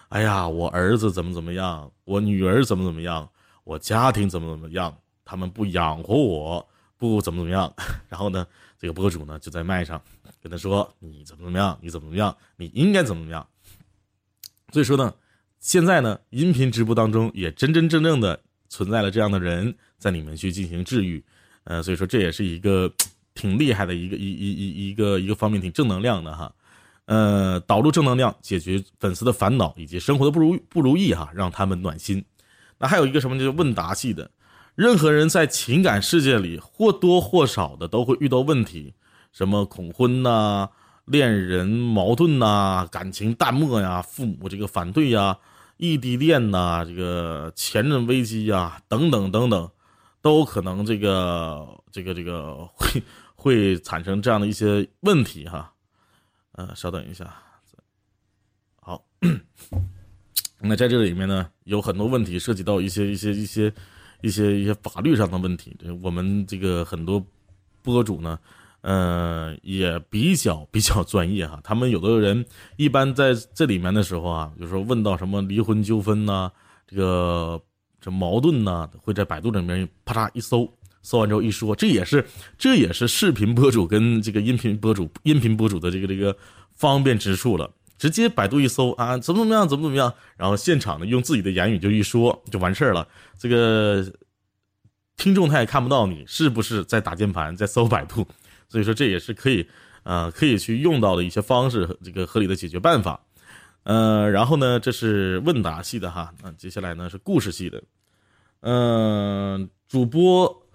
[0.10, 3.30] 哎呀，我儿子怎么怎么样，我女儿怎么怎么样，
[3.64, 4.96] 我家庭怎么怎么样。
[5.26, 7.72] 他们不养活我，不怎么怎么样，
[8.10, 8.48] 然后呢，
[8.80, 10.02] 这个博主呢就在麦上
[10.42, 11.78] 跟他说：“你怎么怎么样？
[11.84, 12.36] 你怎么怎么样？
[12.56, 13.48] 你应该怎么怎么样？”
[14.74, 15.14] 所以说呢，
[15.60, 21.24] 现在呢，音频直播当中也真真正正的存在了这样的人在里面去进行治愈，
[21.70, 22.92] 呃，所以说这也是一个
[23.36, 26.52] 挺厉害的一个一一一一个一个方面，挺正能量的哈，
[27.06, 32.26] 呃，导入正能量，解决粉丝的烦恼以及生活的不如不如意哈，让他们暖心。
[32.80, 34.32] 那还有一个什么就是问答系的。
[34.74, 38.96] 任何人在情感世界里或多或少的都会遇到问题，
[39.32, 40.70] 什么恐婚呐、
[41.06, 45.38] 恋人矛盾呐、感情淡漠呀、父母这个反对呀、
[45.78, 49.70] 异地恋呐、这个前任危机呀等等等等，
[50.22, 53.04] 都可能这个这个这个会
[53.36, 55.74] 会产生这样的一些问题哈。
[56.54, 57.34] 呃，稍等一下，
[58.82, 59.04] 好，
[60.60, 63.74] 那在这里面呢，有很多问题涉及到一些一些一些。
[64.22, 67.26] 一些一些法律上的问题，我们这个很多
[67.82, 68.38] 播主呢，
[68.82, 71.58] 呃，也比较比较专业哈。
[71.64, 76.52] 他们有的人一般在这里面的时候啊，就说问到什么离婚纠纷呐，
[76.86, 77.62] 这个
[78.02, 82.26] 这矛盾呢，会在百度里面啪嚓一搜，搜完之后一说，这也是
[82.58, 86.36] 这也是视频博主跟这个音频博主音频博主的这个这个
[86.76, 87.70] 方便之处了。
[87.98, 93.06] 直接百度一搜啊，怎么怎么样，怎么怎么样，然后现场呢用自己的言语就一说就完事儿了。
[93.38, 94.10] 这个
[95.18, 98.26] 听众他也看不到你是不是在打键盘，在搜百度，
[98.70, 99.68] 所以说这也是可以，
[100.04, 103.20] 呃，可以去用到的一些方式，这个合理的解决办法。
[103.84, 107.84] 呃，然后呢，这是问答系的哈，那接下来呢是故事系的。
[108.62, 110.68] 嗯，主播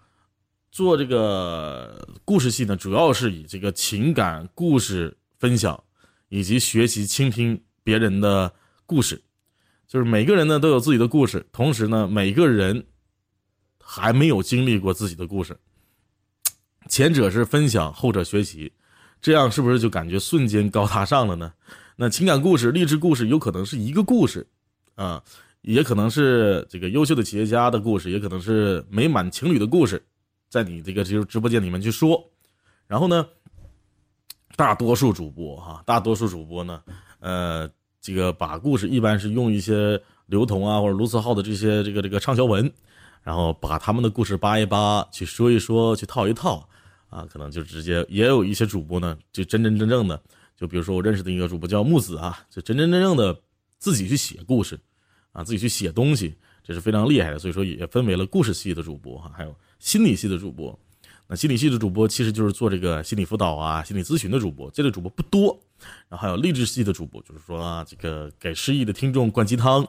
[0.71, 5.83] 做这个故事系呢，主要是以这个情感故事分享。
[6.31, 8.53] 以及学习倾听别人的
[8.87, 9.23] 故事，
[9.87, 12.85] 就是每个人呢都有自己的故事，同时呢每个人
[13.79, 15.57] 还没有经历过自己的故事。
[16.88, 18.73] 前者是分享，后者学习，
[19.21, 21.53] 这样是不是就感觉瞬间高大上了呢？
[21.96, 24.46] 那情感故事、励志故事有可能是一个故事，
[24.94, 25.22] 啊，
[25.62, 30.04] 也可能是这个优秀的企业家的故事，也可能是美满情侣的故事，
[30.48, 32.22] 在你这个直直播间里面去说，
[32.87, 33.26] 然后呢？
[34.57, 36.80] 大多数主播哈，大多数主播呢，
[37.18, 37.68] 呃，
[38.00, 42.72] 这个把故事一般是用一些刘同啊或者卢思浩的这些这个这个畅销文，
[43.24, 46.68] 然后把他们的故事扒一扒，去说一说，去套一套，
[47.11, 50.22] 啊，可能就直接也有一些主播呢，就真真正正的，
[50.57, 53.40] 就比如说我认识的一个主播叫木子啊，就真真正正的
[53.79, 54.79] 自己去写故事，
[55.33, 60.79] 啊，自己去写东西，这是非常厉害的，所以说也分为了故事系的主播哈，还有心理系的主播。
[61.27, 65.59] 那心理系的主播其实就是做这个心理辅导啊、心理咨询的主播，这类主播不多。
[66.09, 69.87] 然后还有励志系的主播，就是说啊，这个给失意的听众灌鸡汤，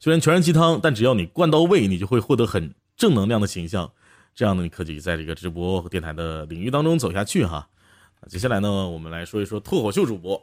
[0.00, 3.90] 虽然全是鸡汤，但只要你灌到位，你就会获得很正能量的形象。
[4.34, 7.68] 这样呢，你可以在这个直播和电台的领域当中走下去哈。
[8.28, 10.40] 接下来呢，我们来说一说脱口秀主播。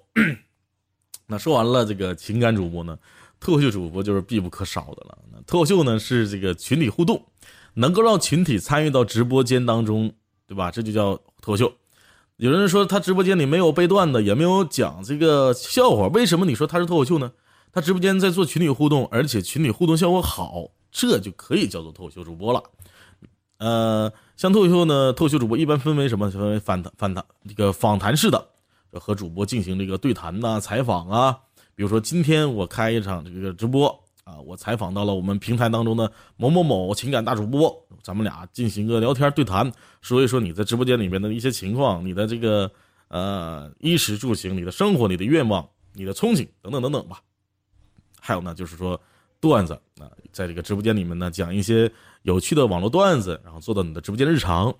[1.27, 2.97] 那说完了这个情感主播呢，
[3.39, 5.17] 脱口秀主播就是必不可少的了。
[5.31, 7.25] 那脱口秀呢是这个群体互动，
[7.75, 10.13] 能够让群体参与到直播间当中。
[10.49, 10.71] 对吧？
[10.71, 11.71] 这就叫脱口秀。
[12.37, 17.31] 有人说他直播间里没有背段子，也没有讲这个笑话，为什么你说他是脱口秀呢？
[17.71, 22.63] 他直播间在做群体互动，而且群体互动效果好，这就可以叫做脱口秀主播了。
[23.59, 26.29] 呃，像脱口秀呢，脱口秀主播一般分为什么？
[26.31, 28.45] 分为访谈、访谈这个访谈式的，
[28.91, 31.37] 和主播进行这个对谈呐、采访啊。
[31.75, 33.97] 比如说今天我开一场这个直播。
[34.25, 42.69] 啊，我采访到了我们平台当中的某某某情感大主播，咱们俩进行个聊天对谈，说一说你在直播间里面的一些情况，你的这个
[43.07, 47.19] 呃衣食住行，你的生活，你的愿望，你的憧憬等等等等吧。
[48.21, 49.01] 还有呢，就是说
[49.39, 51.91] 段子啊，在这个直播间里面呢讲一些
[52.23, 54.73] 有趣的网络段子，然后做到你的直播间日常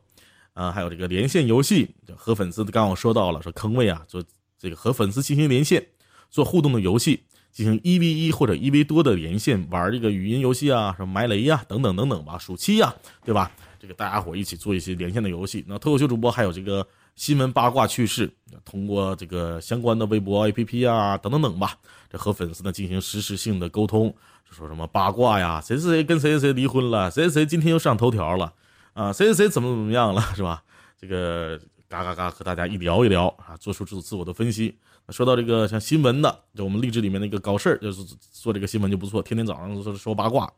[0.54, 4.24] 啊，还有这个连线游戏和粉丝，刚刚我说到了，说坑位啊，做
[4.58, 5.88] 这个和粉丝进行连线
[6.30, 13.52] 做互动的游戏，进行一 v 一或者一 v 多的连线玩这个语音游戏啊，什么埋雷呀等等等等吧，暑期呀，对吧？
[13.80, 15.64] 这个大家伙一起做一些连线的游戏。
[15.66, 18.30] 那脱口秀主播还有这个新闻八卦趣事，
[18.66, 21.78] 通过这个相关的微博 APP 啊等等等吧，
[22.10, 24.14] 这和粉丝呢进行实时性的沟通，
[24.52, 28.54] 说什么八卦呀，谁谁谁跟谁谁谁离婚了，谁谁谁今天又上头条了，
[28.94, 30.64] 啊，谁谁谁怎么怎么样了， 是吧？
[31.00, 34.78] 这个嘎嘎嘎和大家一聊一聊啊，做出自自我的分析。
[35.10, 40.52] 说到这个像新闻的，就我们励志里面那个搞事儿，就是做这个新闻就不错，天天早上说说八卦，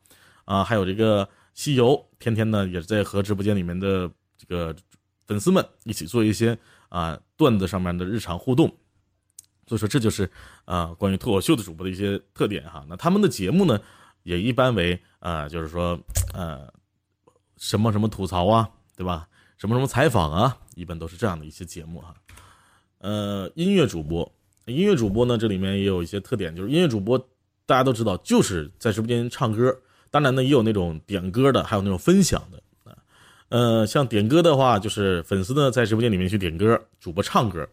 [0.44, 1.28] 啊，还有这个。
[1.54, 4.74] 西游天天呢也在和直播间里面的这个
[5.26, 8.74] 粉丝们一起做一些啊段子上面的日常互动，
[9.66, 10.30] 所以说这就是
[10.64, 12.84] 啊关于脱口秀的主播的一些特点哈。
[12.88, 13.80] 那他们的节目呢
[14.22, 15.98] 也一般为啊就是说
[16.32, 16.72] 呃
[17.56, 19.28] 什么什么吐槽啊对吧？
[19.56, 22.12] 什么什么采访啊，一般都是这样的一些节目哈。
[22.98, 24.30] 呃，音乐主播，
[24.66, 27.16] 音乐主播呢这里面也有一些特点，就是音乐主播
[27.64, 29.76] 大家都知道就是在直播间唱歌。
[30.10, 32.98] 当然呢，也有那种点歌的，还有那种分享的啊。
[33.48, 37.68] 呃，像点歌的话，就是粉丝呢在直播间里面去点歌，主播唱歌。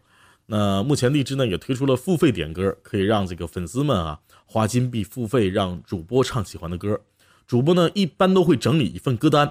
[0.52, 7.00] 那目前荔枝呢也推出了付费点歌，可以让这个粉丝们啊花金币付费让主播唱喜欢的歌。
[7.46, 9.48] 主播呢一般都会整理一份歌单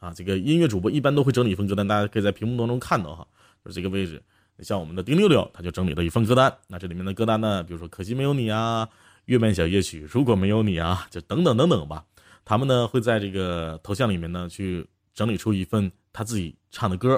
[0.00, 3.26] 啊，这个音乐主播一般都会整理一份歌单，大家可以在屏幕当中看到哈，
[3.62, 4.22] 就这个位置。
[4.60, 6.50] 像我们的丁六六，他就整理了一份歌单。
[6.68, 8.88] 那这里面的歌单呢，比如说可惜没有你啊，
[9.26, 12.04] 月半小夜曲，如果没有你啊，就等等等等吧。
[12.44, 17.10] 他们呢会在这个头像里面呢去整理出一份他自己唱的歌，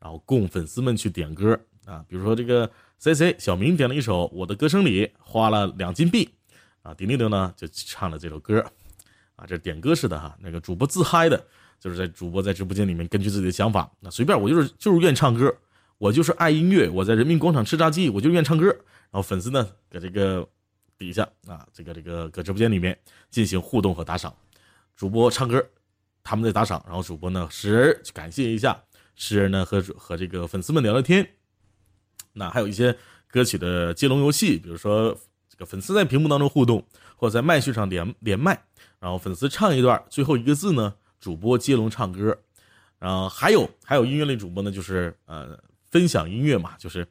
[0.00, 2.04] 然后供粉丝们去点歌啊。
[2.06, 6.28] 比如说这个 C C 小明点了一首《我的歌声里》，花了两金币
[6.82, 6.92] 啊。
[6.92, 8.64] 丁丁丁呢就唱了这首歌
[9.36, 10.36] 啊，这点歌式的哈。
[10.40, 11.42] 那个主播自嗨的，
[11.80, 15.54] 就是在主播在直播间里面根据自己的想法，那随便我就是就是愿唱歌，
[15.96, 18.66] 我就是爱音乐，我在人民广场吃炸鸡，我就愿唱歌。
[19.10, 20.46] 然后粉丝呢搁这个
[20.98, 22.98] 底下啊，这个这个搁直播间里面
[23.30, 24.34] 进行互动和打赏。
[24.96, 25.64] 主播唱歌，
[26.24, 28.76] 他们在打赏，然后主播呢时而去感谢一下，
[29.14, 31.37] 时而呢和和这个粉丝们聊聊天。
[32.38, 32.96] 那还有一些
[33.30, 35.14] 歌曲的接龙游戏，比如说
[35.48, 36.82] 这个粉丝在屏幕当中互动，
[37.16, 38.58] 或者在麦序上连连麦，
[39.00, 42.38] 然后粉丝唱一段，最后一个字呢主播接龙唱歌。
[42.98, 45.58] 然后还有还有音乐类主播呢，就是呃
[45.90, 47.06] 分享音乐嘛，就是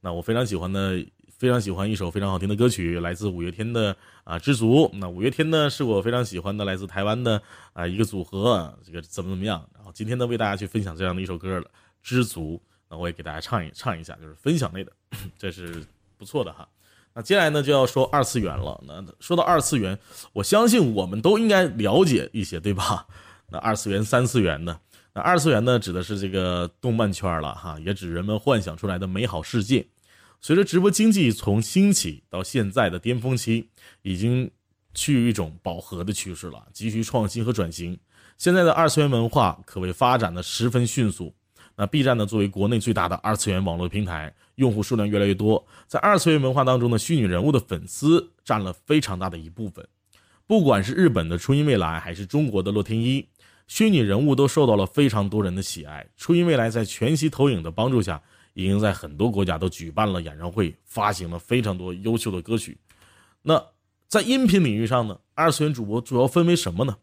[0.00, 1.02] 那我非常喜欢的。
[1.38, 4.84] 非常喜欢一首非常好听的歌曲，来自五月天的啊《知足》。
[4.98, 7.42] 那五月天呢，是我非常喜欢的来自台湾的
[7.72, 8.78] 啊一个组合。
[8.84, 9.68] 这个怎么怎么样？
[9.74, 11.64] 然后今天呢，为大家去分享这样的一首歌了，
[12.00, 12.62] 《知足》。
[12.92, 14.92] 那我也给大家唱一唱一下，就是分享类的，
[15.38, 15.82] 这是
[16.18, 16.68] 不错的哈。
[17.14, 18.78] 那接下来呢，就要说二次元了。
[18.86, 19.98] 那说到二次元，
[20.34, 23.06] 我相信我们都应该了解一些，对吧？
[23.48, 24.78] 那二次元、三次元的，
[25.14, 29.86] 那二次元呢，指的是这个动漫圈了哈，也指人们幻想出来的美好世界。
[30.42, 33.70] 随着直播经济从兴起到现在的巅峰期，
[34.02, 34.50] 已经
[34.92, 37.98] 趋于一种饱和的趋势了，急需创新和转型。
[38.36, 41.34] 现在的二次元文化可谓发展的十分迅速。
[41.82, 49.84] 那 B 站呢，作为国内最大的二次元网络平台，用户数量越来越多，在二次元文化当中呢虚拟人物的粉丝占了非常大的一部分。
[50.46, 53.26] 不管是日本的初音未来，还是中国的洛天依，
[53.66, 56.06] 虚拟人物都受到了非常多人的喜爱。
[56.16, 58.22] 初音未来在全息投影的帮助下。
[58.54, 62.76] 已经在很多国家都举办了演唱会，发行了非常多优秀的歌曲。
[63.40, 63.64] 那
[64.08, 66.94] 在音频领域上呢，二次元主播主要分为什么呢？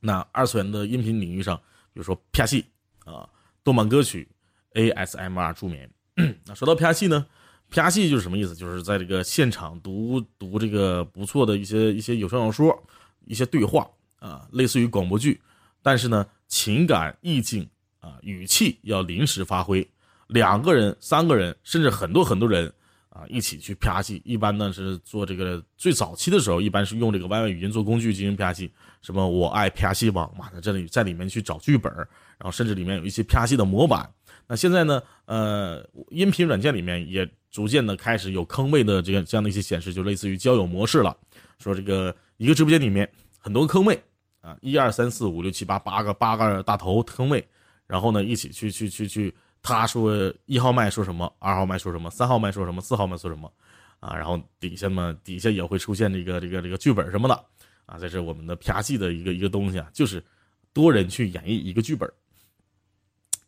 [0.00, 1.56] 那二次元的音频领域上，
[1.92, 2.64] 比如说啪戏
[3.04, 3.28] 啊，
[3.68, 4.26] 动漫歌曲
[4.72, 5.90] ，ASMR 助眠。
[6.46, 7.26] 那说到啪戏呢，
[7.68, 8.54] 啪戏就是什么意思？
[8.54, 12.82] 就是在这个现场读读这个不错的一些一些有声小说，
[13.26, 13.86] 一些对话
[14.20, 15.38] 啊，类似于广播剧，
[15.82, 17.68] 但是呢，情感意境
[18.00, 19.86] 啊，语气要临时发挥。
[20.28, 22.72] 两个人、三个人，甚至很多很多人
[23.10, 24.22] 啊，一起去啪戏。
[24.24, 28.72] 一般呢是做这个最早期的时候，一般是用这个 YY 语音做工具进行啪戏。
[29.02, 31.92] 什么我爱啪戏网嘛，在这里在里面去找剧本，
[32.38, 34.08] 然后甚至里面有一些啪戏的模板。
[34.46, 41.16] 那现在呢，呃，音频软件里面也逐渐的开始有坑位的这个这样的一些显示，就类似于交友模式了。
[41.58, 44.00] 说这个一个直播间里面很多坑位
[44.40, 47.46] 啊，一二三四五六七八八个八个大头坑位，
[47.86, 49.34] 然后呢一起去去去去。
[49.60, 53.52] 他说一号麦说什么，二号麦说什么，三号麦说什么，四号麦说什么，
[53.98, 57.44] 啊，然后底下嘛，底下也会出现这个这个这个剧本什么的，
[57.84, 60.24] 啊，这是我们的啪戏的一个一个东西啊，就是
[60.72, 62.08] 多人去演绎一个剧本。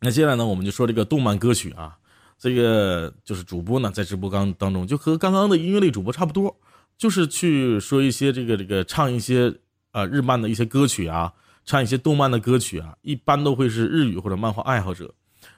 [0.03, 1.99] 那接下来呢，我们就说这个动漫歌曲啊，
[2.39, 6.57] 这个就是主播呢在直播刚当中就和刚刚的音乐类主播差不多，
[6.97, 9.53] 就是去说一些这个这个唱一些
[9.93, 11.31] 呃日漫的一些歌曲啊，
[11.67, 15.13] 唱一些动漫的歌曲啊，一般都会是日语或者漫画爱好者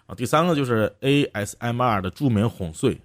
[0.07, 0.15] 啊。
[0.17, 3.01] 第三个就是 ASMR 的助眠哄睡。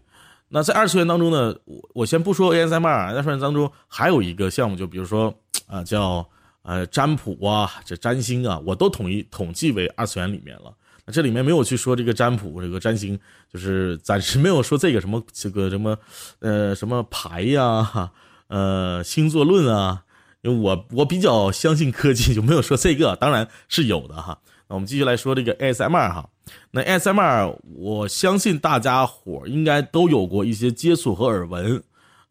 [0.50, 5.32] 那在二次元当中呢，我我先不说 ASMR，二次元当中还有一个项目，就比如说
[5.68, 6.28] 啊叫
[6.64, 10.74] 呃占卜啊，这占星啊，我都统一统计为二次元里面了。
[11.12, 13.18] 这里面没有去说这个占卜，这个占星，
[13.52, 15.98] 就是暂时没有说这个什么这个什么
[16.40, 18.12] 呃什么牌呀，
[18.48, 20.04] 呃星座论啊，
[20.42, 24.38] 因为我我比较相信科技，就没有说这个，当然是有的哈。
[24.68, 26.30] 那我们继续来说这个 ASMR 哈。
[26.72, 31.82] 那 ASMR，我相信大家伙应该都有过一些接触和耳闻，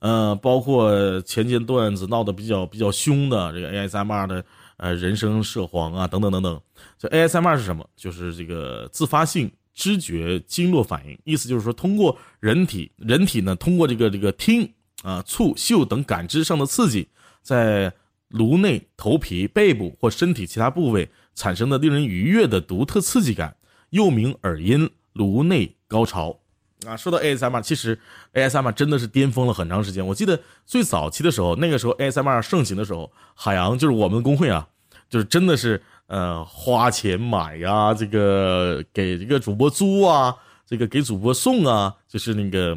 [0.00, 4.44] 呃，包括前阶段子闹得比较比较凶的这个 ASMR 的
[4.76, 6.60] 呃人声涉黄啊等等等等。
[6.98, 7.88] 这 ASMR 是什么？
[7.96, 14.72] 就是这个自发性知觉经络反应，意思就是说通过人体人体呢通过这个这个听
[15.02, 17.08] 啊触嗅等感知上的刺激，
[17.42, 17.92] 在
[18.28, 23.56] 颅内、头皮、背部或身体其他部位产生的令人愉悦的独特刺激感。
[23.90, 26.40] 又名耳音颅内高潮
[26.86, 26.96] 啊！
[26.96, 27.98] 说到 ASMR，其实
[28.34, 30.06] ASMR 真的是巅峰了很长时间。
[30.06, 34.68] 我记得最早期的时候，那个时候 ASMR 盛行的时候，海洋就是我们工会啊，
[35.08, 40.34] 就是真的是呃花钱买呀，这个给这个主播租啊，
[40.66, 42.76] 这个给主播送啊，就是那个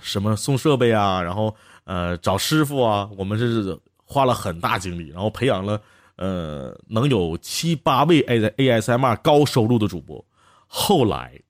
[0.00, 1.54] 什么送设备啊，然后
[1.84, 5.80] 呃找师傅啊，我们是花了很大精力，然后培养了
[6.16, 8.40] 呃能有七八位 A
[8.80, 10.24] ASMR 高收入的主播。
[10.66, 11.40] 后来，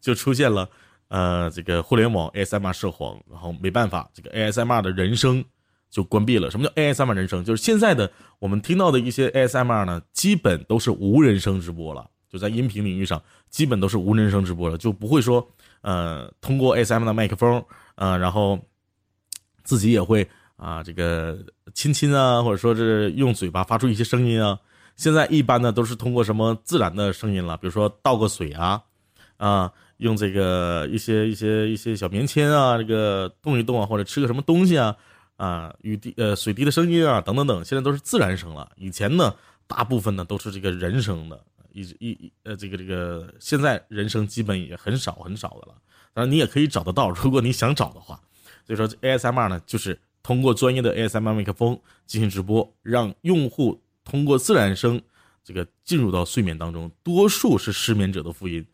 [0.00, 0.68] 就出现了，
[1.14, 5.44] 呃，这个互联网 ASMR 涉黄，然后没办法，这个 ASMR 的人声
[5.88, 6.50] 就关闭了。
[6.50, 7.44] 什么叫 ASMR 人生？
[7.44, 8.10] 就是现在的
[8.40, 15.48] 我们听到的一些 ASMR 呢，基本都是无人声直播了，就在音频领域上，基本都是无人声直播了，就不会说，
[15.82, 18.58] 呃，通过 ASMR 的麦克风，呃，然后
[19.62, 21.38] 自己也会啊，这个
[21.74, 24.58] 亲亲啊，或者说是用嘴巴发出一些声音啊。
[24.96, 28.82] 现在一般呢都是通过什么自然的声音了，比如说倒个水啊，
[29.36, 34.96] 啊，用这个一些一些一些小棉签啊，这个动一动啊，或者吃个什么东西啊，
[35.36, 38.70] 啊，雨滴呃水滴的声音啊，等等等，现在都是自然声了。
[38.76, 39.34] 以前呢，
[39.66, 41.40] 大部分呢都是这个人声的，
[41.72, 45.74] 一一呃这个这个现在人声基本也很少很少的了。
[46.12, 48.20] 当然你也可以找得到，如果你想找的话。
[48.66, 53.80] 所以说 ASMR 呢，就是通过专业的 ASMR 麦克风进行直播，让用户。
[54.04, 55.00] 通过自然声，
[55.42, 58.64] 这个进入到睡眠当中，多数是失眠者的福音。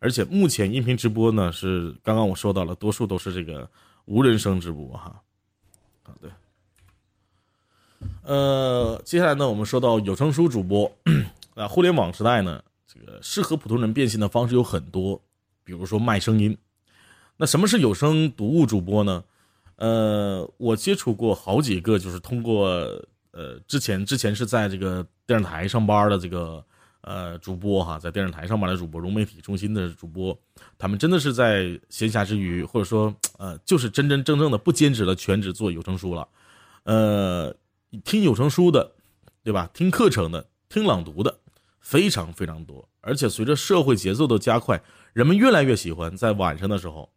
[0.00, 3.70] 而且目前音频直播呢，是刚刚我说到了，多数都是这个
[4.06, 5.22] 无人声直播哈。
[6.02, 6.30] 好的，
[8.22, 10.90] 呃，接下来呢，我们说到有声书主播
[11.54, 15.20] 啊， 互联网时代呢，这个适合普通人变现的方式有很多，
[15.62, 16.56] 比如说卖声音。
[17.36, 19.22] 那什么是有声读物主播呢？
[19.76, 22.68] 呃，我接触过好几个，就是通过。
[23.32, 26.62] 呃，之前之前是在这个电视台上班的这个
[27.02, 30.38] 呃主播哈，在电视台上班的主播，融媒体中心的主播，
[30.78, 36.28] 他们真的是在闲暇之余，或者说呃，就是真真正正的不兼职了，全职做有声书了。
[36.84, 37.54] 呃，
[38.04, 38.92] 听有声书的，
[39.42, 39.70] 对吧？
[39.72, 41.38] 听课程的，听朗读的，
[41.80, 42.88] 非常非常多。
[43.00, 44.82] 而且随着社会节奏的加快，
[45.12, 47.10] 人们越来越喜欢在晚上的时候，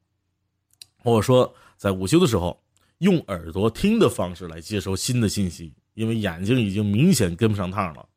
[0.97, 2.61] 或者说在午休的时候，
[2.99, 5.73] 用耳朵听的方式来接收新的信息。
[5.95, 8.09] 因为眼睛已经明显跟不上趟了，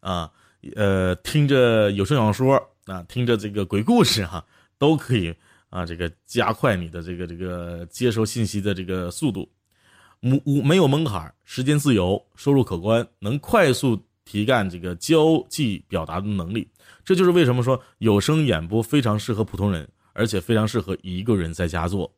[0.00, 0.32] 啊，
[0.76, 2.56] 呃听着有声小说
[2.86, 4.44] 啊，听着这个鬼故事哈，
[4.78, 5.34] 都可以
[5.68, 9.48] 啊，这个加快你的这个这个接收信息的这个速度，
[10.22, 16.68] 无无没有门槛，时间自由，收入可观，能快速提干这个交际表达的能力，
[17.04, 22.12] 这就是为什么说有声演播非常适合普通人，而且非常适合一个人在家做。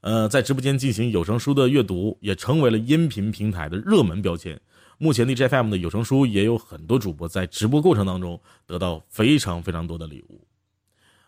[0.00, 4.60] 呃，在直播间进行有声书的阅读，也成为了音频平台的热门标签。
[4.98, 10.46] 目前 DJFM 的有声书也有很多主播在直播过程当中得到非常非常多的礼物。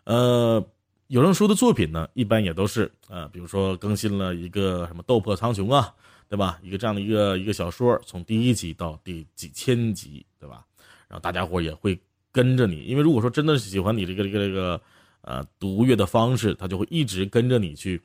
[0.04, 0.64] 呃，
[1.06, 5.94] 有声书的作品呢，一般也都是呃，比如说更新了一个什么《斗破苍穹》啊，
[6.28, 6.58] 对吧？
[6.62, 10.66] 一个这样的一个一个小说，从第一集到第几千集，对吧？
[11.08, 11.98] 然后大家伙也会
[12.30, 14.80] 跟着你，因为如果说真的是喜欢你这个这个这个
[15.22, 18.00] 呃读阅的方式，他就会一直跟着你去。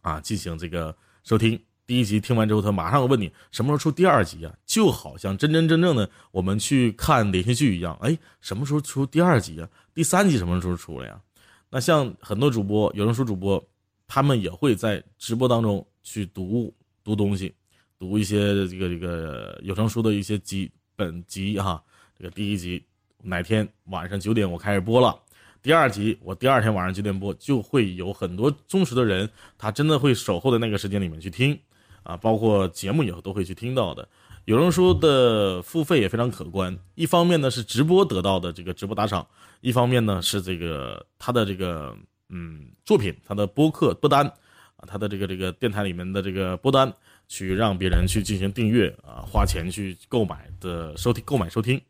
[0.00, 0.92] 啊，进行这个
[1.22, 1.56] 收听，
[1.92, 4.56] 第一集听完之后，他马上问你什么时候出第二集啊？
[4.64, 9.68] 就好像真真正正的我们去看连续剧一样，哎，什么时候出第二集啊？
[9.92, 11.20] 第三集什么时候出了呀？
[11.68, 13.62] 那像很多主播，有声书主播，
[14.08, 16.74] 他们也会在直播当中去读
[17.04, 17.54] 读东西，
[17.98, 21.84] 读一些这个这个有声书的一些集本集哈。
[22.16, 22.82] 这个第一集
[23.22, 25.14] 哪天晚上九点我开始播了。
[25.60, 29.28] 第二集，我第二天晚上九点播，就会有很多忠实的人，
[29.58, 31.60] 他真的会守候在那个时间里面去听，
[32.02, 34.08] 啊，包括节目以后都会去听到的。
[34.44, 39.24] 有人说的付费也非常可观，一方面呢是直播得到的这个直播打赏，
[39.60, 41.96] 一方面呢是这个他的这个
[42.28, 44.26] 嗯作品，他的播客播单
[44.74, 46.92] 啊，他的这个这个电台里面的这个播单，
[47.28, 51.80] 去让别人去进行订阅啊，花钱去购买的收听购买收听。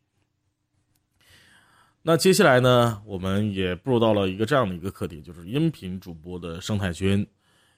[2.03, 7.27] 那接下来呢，我们也步入到了一个这样的一个课题，就是音频主播的生态圈、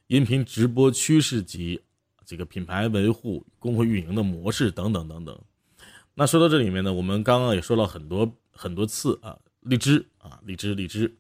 [0.09, 1.81] 音频直播趋势及。
[2.27, 5.39] 这个品牌维护、工会运营的模式等等等等。
[6.15, 11.17] 那说到这里面呢，我们刚刚也说了很多很多次啊，荔枝啊，荔枝荔枝。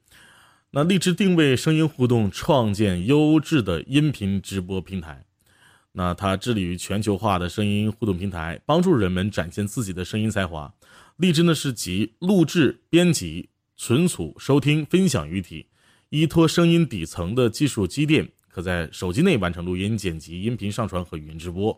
[0.70, 5.24] 那荔枝定位声音互动，创建优质的音频直播平台。
[5.92, 10.74] 那它致力于全球化的声音互动平台，帮助人们展现自己的声音才华。
[11.16, 15.66] 荔枝呢是集录制、编辑、存储、收听、分享于一体，
[16.08, 18.32] 依托声音底层的技术积淀。
[18.54, 21.76] 可在手机内完成录音、剪辑、音频上传和语音直播。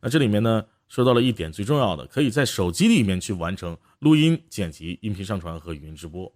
[0.00, 6.32] 那这里面呢，说到了一点最重要的，可以在手机里面去完成录音、剪辑、音频上传和语音直播。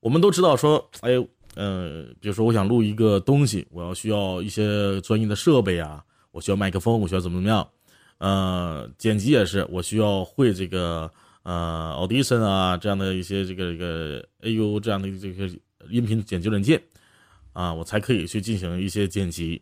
[0.00, 1.12] 我们都知道说，哎，
[1.54, 7.68] 呃，比如说我想录一个东西，我要需要一些专业的设备啊，我需要麦克风，我需要怎么怎么样？
[8.18, 11.08] 呃，剪辑也是，我需要会这个
[11.44, 15.48] 呃 Audition 啊这样的一些这个这个 AU 这样的这个
[15.88, 16.82] 音频剪辑软件。
[17.58, 19.60] 啊，我才可以去进行一些剪辑。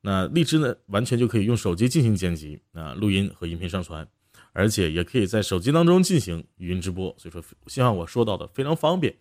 [0.00, 4.08] 那荔枝呢，完全就可以用手机进行剪辑啊，录音和音频上传，
[4.54, 7.14] 而且也可以在手机当中进行语音直播。
[7.18, 9.14] 所以说，像我说到的，非常方便。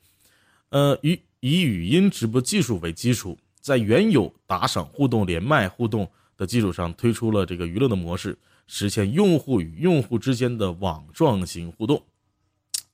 [0.69, 12.01] 呃，以以语音直播技术为基础，在原有打赏、互动、连麦互动的基础上，推出了这个娱乐的模式，实现用户与用户之间的网状型互动。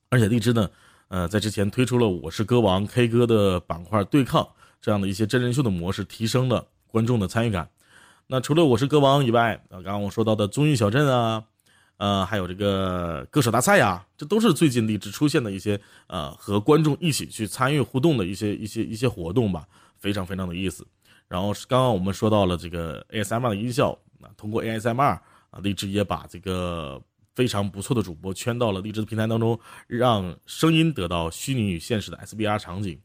[0.10, 0.72] 而且荔枝呢，
[1.10, 4.50] 呃，在之前推出了《我是歌王》K 歌的板块对抗。
[4.82, 7.70] 这样的一些真人秀的模式提升了观众的参与感。
[8.28, 11.44] 那除了我是歌王以外，啊，刚刚我说到的综艺小镇啊，
[11.98, 19.68] 呃，还有这个歌手大赛呀，这都是最近荔枝出现的一些呃和观众一起去参与互动的一些一些一些活动吧，
[19.98, 20.86] 非常非常的意思。
[21.28, 25.22] 然后是刚刚我们说到了这个 ASMR 的音效，啊，通过 ASMR 啊，
[25.64, 27.02] 荔枝也把这个
[27.36, 33.00] 非常不错的主播圈到了荔枝的平台当中，让声音得到虚拟与现实的 SBR 场景。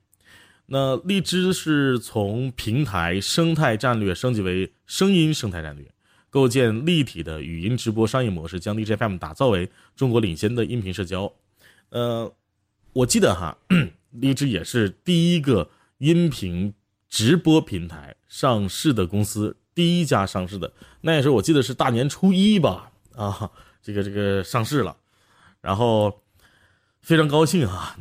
[0.66, 5.86] 那荔枝是从平台生态战略升级为声音生态战略，
[6.30, 11.30] 构建立体的语音直播商业模式，将荔枝 FM 打造为中国领先的音频社交。
[11.90, 12.34] 呃，
[12.94, 13.58] 我记得哈，
[14.10, 16.72] 荔枝也是第一个音频
[17.10, 20.72] 直播平台上市的公司，第一家上市的。
[21.02, 23.50] 那也是我记得是大年初一吧，啊，
[23.82, 24.96] 这个这个上市了，
[25.60, 26.22] 然后
[27.02, 27.98] 非常高兴啊。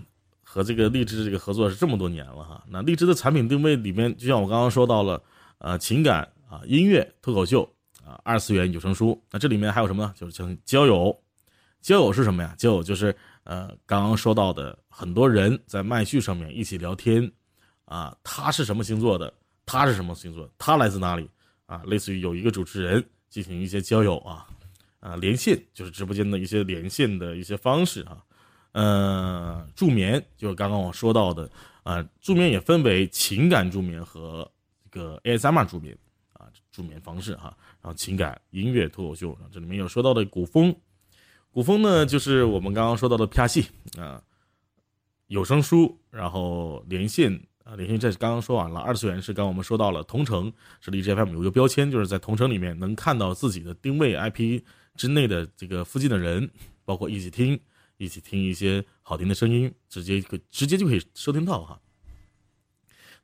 [0.53, 5.19] 和这个荔枝这个合作是这么多年了哈，那荔枝的产品定位里面，就像我刚刚说到了，
[5.57, 7.67] 呃，情感啊，音乐、脱口秀
[8.05, 10.13] 啊，二次元有声书，那这里面还有什么呢？
[10.15, 11.19] 就是像交友，
[11.81, 12.53] 交友是什么呀？
[12.55, 17.31] 交友就是呃，刚刚说到的很多人在麦序上面一起聊天，
[17.85, 19.33] 啊，他是什么星座的？
[19.65, 20.47] 他是什么星座？
[20.59, 21.27] 他来自哪里？
[21.65, 24.45] 啊，类似于有一个主持人进行一些交友啊，
[24.99, 28.23] 啊，连线就是直播间的一些连线的一些方式啊。
[28.73, 31.49] 呃，助眠就是刚刚我说到的
[31.83, 34.49] 啊，助眠也分为情感助眠和
[34.91, 35.97] 这个 ASMR 助眠
[36.33, 37.55] 啊，助眠方式哈。
[37.81, 40.75] 然后情感、音乐、脱口秀，这里面有说到的古风，
[41.51, 43.67] 古风呢就是我们刚刚说到的啪戏
[43.97, 44.21] 啊，
[45.27, 47.31] 有声书，然后连线
[47.63, 48.79] 啊，连线这是刚刚说完了。
[48.79, 50.51] 二次元是刚刚我们说到了，同城
[50.81, 54.63] 是荔枝 FM 有一个标签，就是在同城里面能看到自己的定位 IP
[54.95, 56.49] 之内的这个附近的人，
[56.85, 57.59] 包括一起听。
[58.03, 61.79] 一起听一些好听的声音，直接可直接就可以收听到哈。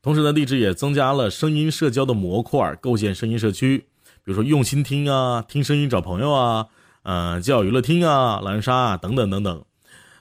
[0.02, 3.80] 同时呢，荔枝也增加了声音社交的模块，构建声音社区，
[4.24, 6.68] 比如说用心听啊，听声音找朋友啊，
[7.04, 9.66] 呃，教娱乐厅啊，狼人杀啊，等等等等。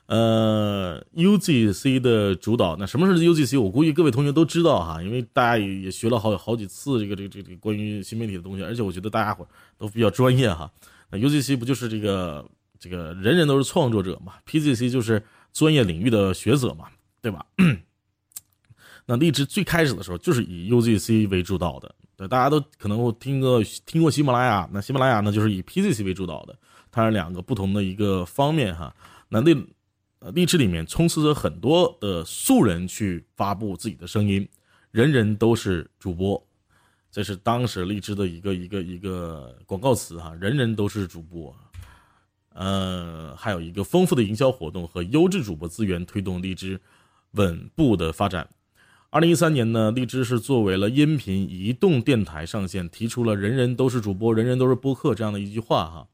[0.07, 3.61] 呃，UGC 的主导，那什么是 UGC？
[3.61, 9.47] 我估计各位同学都知道哈，因为大家也也学了好好几次这个这个这个关于新媒体的东西，而且我觉得大家伙
[9.77, 10.69] 都比较专业哈。
[11.11, 12.45] 那 UGC 不就是这个？
[12.79, 15.23] 这个人人都是创作者嘛，PZC 就是
[15.53, 16.89] 专业领域的学者嘛，
[17.21, 17.45] 对吧？
[19.07, 26.55] 那荔枝最开始的时候就是以 UGC 为主导的，对，大家都可能听过听过喜马拉雅，那喜马拉雅呢就是以 PZC 为主导的，
[26.91, 28.95] 它是两个不同的一个方面哈。
[29.31, 29.55] 那荔
[30.19, 34.47] 呃荔枝里面充斥着很多的素人去发布自己的声音，
[34.91, 36.47] 人人都是主播，
[37.11, 41.57] 这是当时荔枝的一个一个一个广告词哈，人人都是主播。
[42.59, 46.81] 呃，还有一个丰富的营销活动和优质主播资源，推动荔枝
[47.33, 48.49] 稳步的发展。
[49.11, 56.09] 二零一三年呢，荔枝是作为了音频移动电台上线，提出了“人人都是主播，人人都是播客”这样的一句话哈。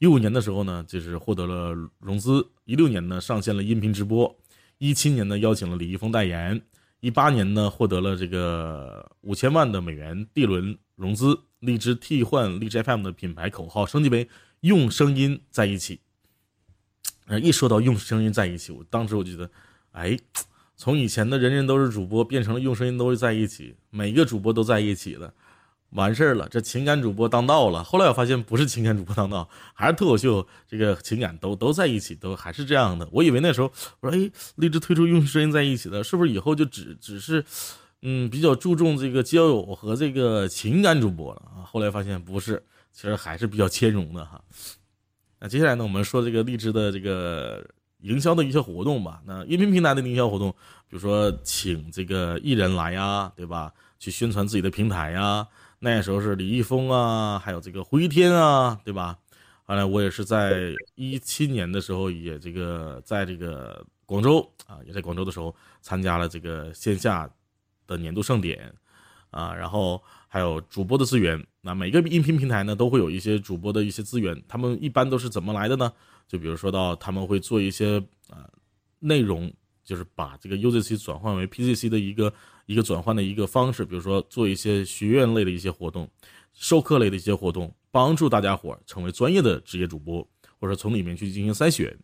[0.00, 4.34] 一五年的时候呢，就是获得了融资；一六年呢，上线了音频直播；
[4.78, 6.60] 一七年呢，邀请了李易峰代言；
[6.98, 11.38] 一八年呢，获得了这个五千万的美元 D 轮融资。
[11.60, 14.28] 荔枝替换荔枝 FM 的品牌口号升级为
[14.60, 16.00] “用声音在一起”。
[17.42, 19.50] 一说到“用声音在一起”，我当时我觉得，
[19.92, 20.18] 哎，
[20.76, 25.34] 从以前的人人都是主播变成了用声音都是在一起，每个主播都在一起了。
[25.90, 27.82] 完事儿了，这情感主播当道了。
[27.82, 33.08] 后来我发现不是情感主播当道，还是脱口秀这个情感都都在一起，都还是这样的。
[33.10, 37.42] 我以为那时候我说，哎，荔枝推出用声音在一起的，是不是以后就只只是，
[38.02, 41.64] 嗯，比较注重这个交友和这个情感主播了啊？
[41.64, 42.62] 后来发现不是，
[42.98, 44.42] 其实还是比较兼容的哈。
[45.38, 47.64] 那接下来呢，我们说这个荔枝的这个
[48.00, 49.22] 营销的一些活动吧。
[49.24, 50.50] 那音频平台的营销活动，
[50.88, 53.72] 比如说请这个艺人来呀，对吧？
[54.00, 55.46] 去宣传自己的平台呀。
[55.78, 59.16] 那时候是李易峰啊，还有这个胡一天啊，对吧？
[59.62, 67.30] 后来我也是在一七年的时候，也这个在这个广州啊，也在广州的时候参加了这个线下
[67.86, 68.74] 的年度盛典
[69.30, 69.54] 啊。
[69.54, 75.92] 然后还有主播的资源，那每个音频平台呢都会有一些主播的一些资源，他们一般都是怎么来的呢？
[76.26, 77.98] 就比如说到他们会做一些
[78.28, 78.48] 啊
[79.00, 79.52] 内容。
[79.84, 82.30] 就是把这个 UZC 转换为 PCC 的一个
[82.66, 86.06] 一个转换的一个方式，比如说做一些学院类的一些活动、
[86.52, 90.28] 授课类的一些活动，帮助大家伙成为专业的职业主播，
[90.60, 91.96] 或者从里面去进行筛选，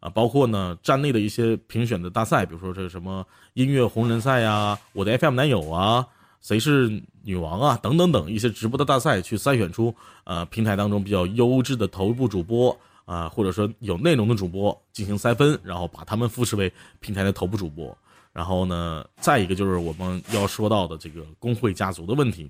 [0.00, 6.06] 啊，包括呢站内的一些评选的大赛，比如说这什么音乐红人赛呀、我的 FM 男友啊、
[6.42, 12.78] 谁是女王啊等等等一些直播的大赛，去筛选出呃平台当中比较优质的头部主播。
[13.04, 17.94] 啊，或者说有内容的主播进行筛分，然后把他们扶持为平台的头部主播。
[18.32, 22.48] 然后呢，再一个就是我们要说到的这个工会家族的问题。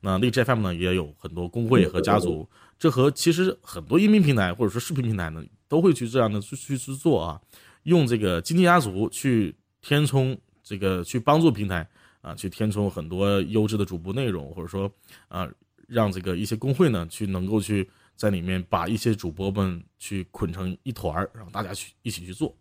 [0.00, 2.46] 那荔枝 FM 呢也有很多工会和家族，
[2.78, 7.40] 这和其实很多音频平台或者说视频平台呢都会去这样的去去去做啊，
[7.84, 11.88] 用这个经济家族去填充这个去帮助平台
[12.24, 14.90] 啊去填充很多优质的主播内容，或者说
[15.28, 15.48] 啊
[15.86, 17.88] 让这个一些工会呢去能够去。
[18.16, 22.54] 在里面把一些主播们去捆成一团儿，让大家去一起去做。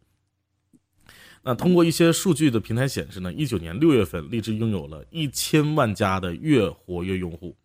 [1.43, 7.55] 那通过一些数据的平台显示呢，一九年六月份，荔枝拥有了一千万加的月活跃用户。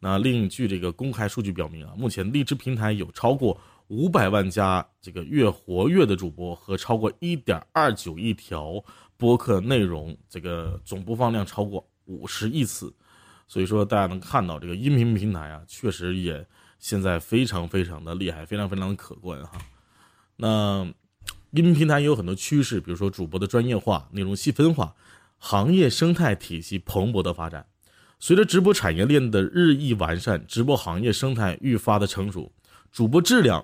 [0.00, 8.84] 那另据这个公开数据表明啊，目前荔枝平台有超过五百万加这个月活跃的主播和超过一点二九亿条
[9.20, 12.92] 播客内容，这个总播放量超过五十亿次。
[13.46, 16.44] 所以说，大家能看到这个音频平台啊，确实也。
[16.80, 19.58] 现在非常非常的厉害，非常非常的可观哈。
[20.36, 20.82] 那
[21.50, 24.94] 音频平台也有很多趋势，比如说主播的专业化、内容细分化、
[25.36, 27.66] 行业生态体系蓬勃的发展。
[28.18, 32.50] 随着直播产业链的日益完善，直播行业生态愈发的成熟，
[32.90, 33.62] 主播质量、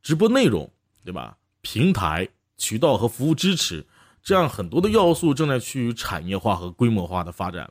[0.00, 0.70] 直播内容，
[1.04, 1.36] 对吧？
[1.60, 3.84] 平台、渠道和服务支持，
[4.22, 7.70] 这样很多的要素正在趋于产业化和规模化的发展。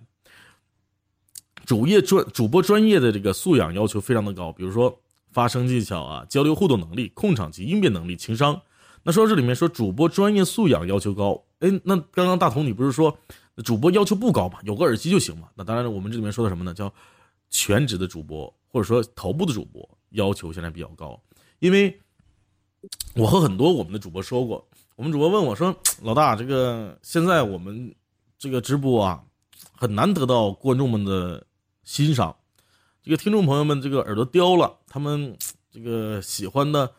[1.66, 5.00] 主业专主播专业的这个素养要求非常的高，比如说
[5.32, 8.62] 发声技巧啊、交流互动能力、控场及应变能力、情商。
[9.04, 13.18] 那说到这里面说主播专业素养要求高，哎，那刚刚大同你不是说
[13.64, 14.60] 主播要求不高吗？
[14.64, 15.48] 有个耳机就行嘛？
[15.56, 16.74] 那当然，我们这里面说的什么呢？
[16.74, 16.94] 叫
[17.50, 21.22] 全职的主播或者说头部的主播要求现在比较高，
[21.60, 22.00] 因为
[23.16, 24.68] 我和很多我们的主播说过，
[25.02, 27.92] 我们主播问我说：“老大，这个现在我们
[28.38, 29.24] 这个直播啊，
[29.76, 31.44] 很难得到观众们的。”
[31.84, 32.36] 欣赏，
[33.02, 35.36] 这个听众朋友们，这个耳朵刁了，他们
[35.74, 36.94] 这个喜欢的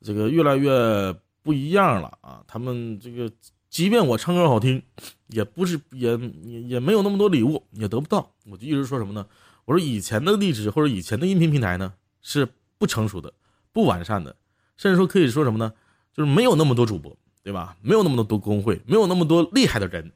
[0.00, 2.40] 这个越来越不一样了啊！
[2.46, 3.28] 他们这个
[3.68, 4.80] 即便我唱歌好听，
[5.26, 8.30] 也不是也也也没有那么多礼物，也得不到。
[8.46, 9.26] 我就一直说什么呢？
[9.64, 12.46] 我说以前的荔枝或者以前的音频平台呢是
[12.78, 13.34] 不成熟的、
[13.72, 14.36] 不完善的，
[14.76, 15.72] 甚至说可以说什么呢？
[16.14, 17.76] 就是没有那么多主播，对吧？
[17.82, 20.12] 没有那么多工会，没有那么多厉害的人。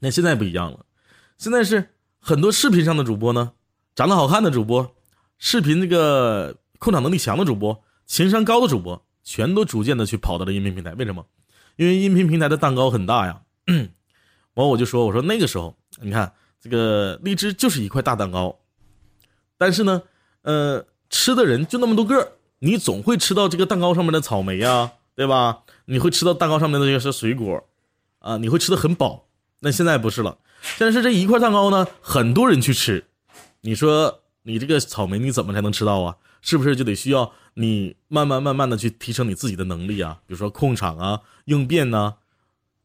[0.00, 0.84] 那现在不一样了，
[1.38, 1.90] 现在是。
[2.24, 3.50] 很多视频上的主播呢，
[3.96, 4.94] 长得好看的主播，
[5.38, 10.94] 视频这个控场能力强的主播，情商高的主播，全都逐渐的去跑到了音频平台。
[10.94, 11.26] 为什么？
[11.74, 13.42] 因为音频平台的蛋糕很大呀。
[14.54, 18.56] 完我就说，我说那个时候，你看这个荔枝就是一块大蛋糕，
[19.58, 20.00] 但是呢，
[20.42, 25.62] 呃，吃的人就那么多个你总会吃到这个蛋糕上面的草莓呀，对吧？
[25.86, 27.64] 你会吃到蛋糕上面的这些水果，
[28.18, 29.28] 啊，你会吃的很饱。
[29.60, 30.38] 那现在不是了。
[30.76, 33.04] 现在是这一块蛋糕呢，很多人去吃，
[33.62, 36.16] 你说你这个草莓你怎么才能吃到啊？
[36.40, 40.18] 是不是就得需要你慢慢慢慢的去提升你自己的能力啊？
[40.26, 42.14] 比如说控场啊、应变呐，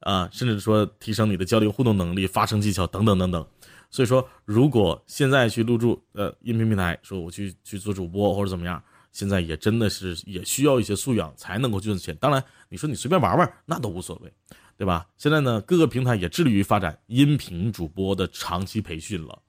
[0.02, 3.48] 啊，甚至说提升你的交流互动能力、发声技巧等等等等。
[3.90, 12.16] 所以说，如果现在去入驻呃音频平台，说我去去做主播或者怎么样，现在也真的是也需要一些素养才能够赚钱。
[12.18, 14.32] 当然，你说你随便玩玩那都无所谓，
[14.78, 15.08] 对吧？
[15.18, 19.40] 现在呢，各个平台也致力于发展音频主播的长期培训了。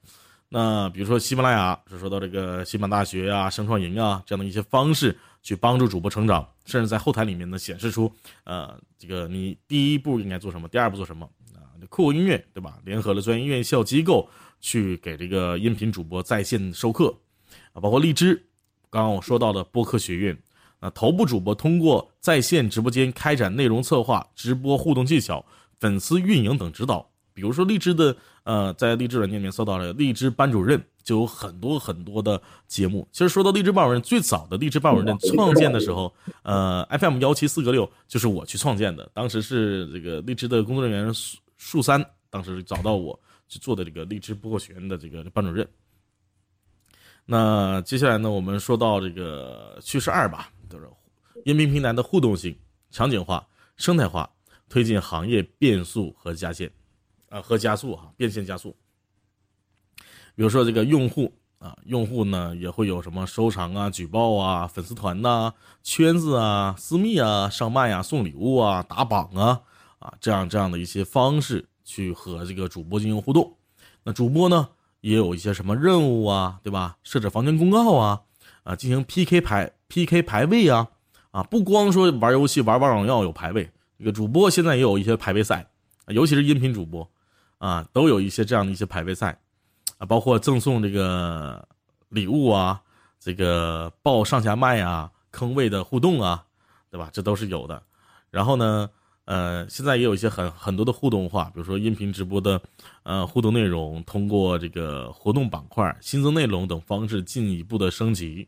[0.51, 8.11] 那比如说喜马拉雅，是说到这个喜马大学啊、声创营啊这样的一些方式，去帮助主播成长，甚至在后台里面呢显示出，
[8.45, 11.69] 呃，这个你第一步应该做什么，第二步做什么啊。
[11.87, 12.79] 酷我音乐对吧？
[12.83, 14.27] 联合了专业院校机构
[14.59, 17.15] 去给这个音频主播在线授课
[17.73, 18.48] 啊，包括荔枝，
[18.89, 20.37] 刚刚我说到的播客学院
[20.79, 25.45] 啊，头部主播通过在线直播间开展内容策划、直播互动技巧、
[25.79, 27.07] 粉丝运营等指导。
[27.33, 33.07] 比如说荔枝的呃，在荔枝软件里面搜到了荔枝班主任，就有很多很多的节目。
[33.11, 36.13] 其实说到荔枝班主任，最早的荔枝班主任创建的时候，
[36.43, 41.37] 呃，FM 幺七四个六就是我去创建的，当时是这个荔枝的工作人员树。
[41.57, 43.17] 树三当时找到我
[43.49, 45.67] 去做的这个荔枝播客学院的这个班主任。
[47.31, 50.89] 那接下来呢，我们说到这个趋势二吧，就是
[51.45, 52.57] 音频平台的互动性、
[52.89, 54.27] 场景化、生态化，
[54.67, 56.71] 推进行业变速和加线，
[57.29, 58.75] 啊和加速哈，变现加速。
[60.33, 65.53] 比如说这个用户啊，用户呢也会有什么收藏啊、举报啊、粉丝团呐、
[65.83, 69.61] 圈子啊、私密啊、上麦啊、送礼物啊、打榜啊。
[69.99, 73.55] 啊，这样这样的一些方式去和这个主播进行互动，
[74.01, 74.69] 那主播呢
[75.01, 76.97] 也有一些什么任务啊，对吧？
[77.03, 78.21] 设置房间公告啊，
[78.63, 80.87] 啊，进行 PK 排 PK 排位啊，
[81.31, 85.69] 啊，不光说玩游戏玩王者荣耀有排位，这个主播现在也有一些排位赛，
[86.07, 87.09] 尤其是音频主播，
[87.57, 89.39] 啊，都有一些这样的一些排位赛，
[89.97, 91.67] 啊，包括赠送这个
[92.09, 92.81] 礼物啊，
[93.19, 96.45] 这个报上下麦啊，坑位的互动啊，
[96.89, 97.09] 对吧？
[97.13, 97.81] 这都是有的。
[98.29, 98.89] 然后呢？
[99.29, 102.59] 呃，现在也有一些很很多的互动化，比如说音频直播的，
[103.03, 108.47] 呃，互动内容，通过这个活动板块、新增内容等方式进一步的升级，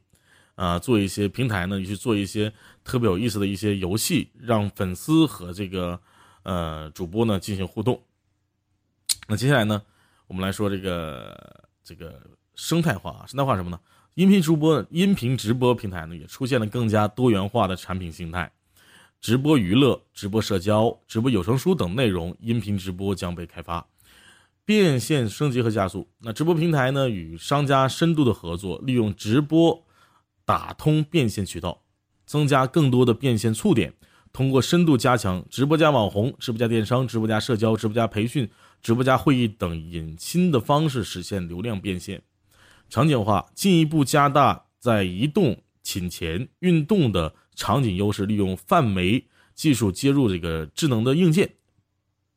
[0.55, 2.51] 啊，做一些平台呢去做一些
[2.83, 5.99] 特别有意思的一些游戏，让粉丝和这个
[6.41, 8.01] 呃主播呢进行互动。
[9.27, 9.83] 那接下来呢，
[10.25, 12.19] 我们来说这个这个
[12.55, 13.79] 生态化，生态化什么呢？
[14.15, 18.51] 音频直播、音频直播平台呢也出现了更加多元化的产品形态。
[19.21, 23.85] 直播娱乐、直播社交、直播有声书等内容音频直播将被开发，
[24.65, 26.09] 变现升级和加速。
[26.21, 29.85] 那直播平台呢，与商家深度的合作，利用直播
[30.43, 31.83] 打通变现渠道，
[32.25, 33.93] 增加更多的变现触点。
[34.33, 38.49] 通过深度加强直播加网红、直播加电商、直播加社交、直播加培训、
[38.81, 42.23] 直播加会议等引新的方式，实现流量变现。
[42.89, 47.35] 场景化进一步加大在移动、寝前、运动的。
[47.55, 51.55] 场景优势，利用泛媒技术接入这个智能的硬件，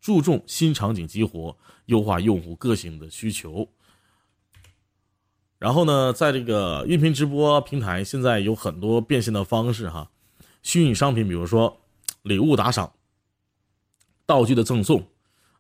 [0.01, 1.57] 注重新场景激活，
[1.87, 3.69] 优化用户个性的需求。
[5.59, 10.11] 然后呢，在这个音频直播平台，现在有很多变现的方式哈，
[10.63, 11.81] 虚拟商品，比如说
[12.23, 12.93] 礼物打赏、
[14.27, 15.07] 道具的赠送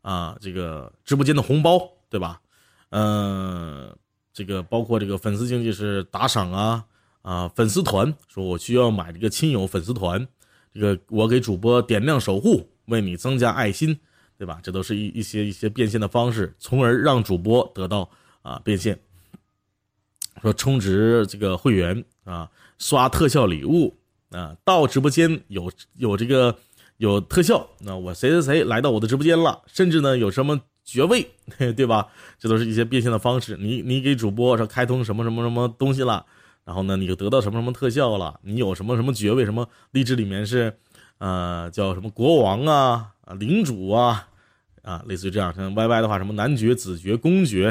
[0.02, 2.42] 啊，这个直播间的红包，对吧？
[2.90, 3.96] 嗯，
[4.32, 6.84] 这个包括这个粉丝经济是打赏啊。
[7.24, 10.28] 啊，粉丝团说，我需要买这个亲友粉丝团，
[10.74, 13.98] 这个我给主播点亮守护，为你增加爱心，
[14.36, 14.60] 对吧？
[14.62, 18.10] 这都是一一些一些变现的方式，从而让主播得到
[18.42, 19.00] 啊变现。
[20.42, 23.96] 说充值这个会员啊，刷特效礼物
[24.28, 26.54] 啊，到直播间有有这个
[26.98, 31.30] 有特效，那我谁谁谁来到我的直播间了，甚至呢有什么爵位，
[31.74, 32.08] 对吧？
[32.38, 33.56] 这都是一些变现的方式。
[33.58, 36.26] 你你给主播说开通什么什么什么东西了？
[36.64, 38.40] 然后呢，你就得到什么什么特效了？
[38.42, 39.44] 你有什么什么爵位？
[39.44, 40.78] 什么励志里面是，
[41.18, 44.28] 呃，叫什么国王啊啊领主啊
[44.80, 45.54] 啊，类似于这样。
[45.54, 47.70] 像 YY 的话，什么男爵、子爵、公爵，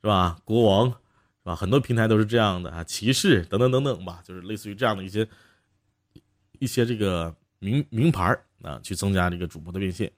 [0.00, 0.36] 是吧？
[0.44, 0.96] 国王，是
[1.44, 1.54] 吧？
[1.54, 5.28] 很多平台都是这样的啊，骑士等等等等吧，就是类似于这样的一些
[6.58, 10.10] 一些这个名名牌啊，去增加这个主播的变现。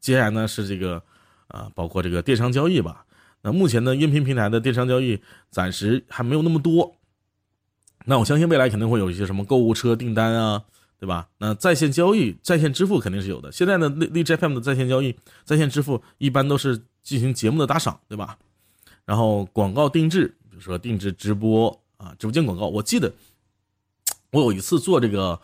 [0.00, 1.02] 接下来呢是这个
[1.48, 3.05] 啊，包括这个电商交易吧。
[3.46, 5.20] 那目前呢，音频平台的电商交易
[5.50, 6.96] 暂时还没有那么多。
[8.04, 10.64] 那我相信未来肯定会有一些什么购物车订单啊，
[10.98, 11.28] 对吧？
[11.38, 13.52] 那在线交易、在线支付肯定是有的。
[13.52, 18.36] 现在呢，荔荔枝 FM 的在线交易、在线支付一般都是进行节目的打赏，对吧？
[19.04, 22.66] 然后广告定制，比如说定制直播啊，直播间广告。
[22.66, 23.12] 我记得
[24.32, 25.40] 我有一次做这个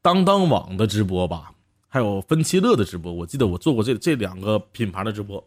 [0.00, 1.52] 当当网的直播吧，
[1.88, 5.44] 还有分期乐的直播，我记得我做过这这两个品牌的直播。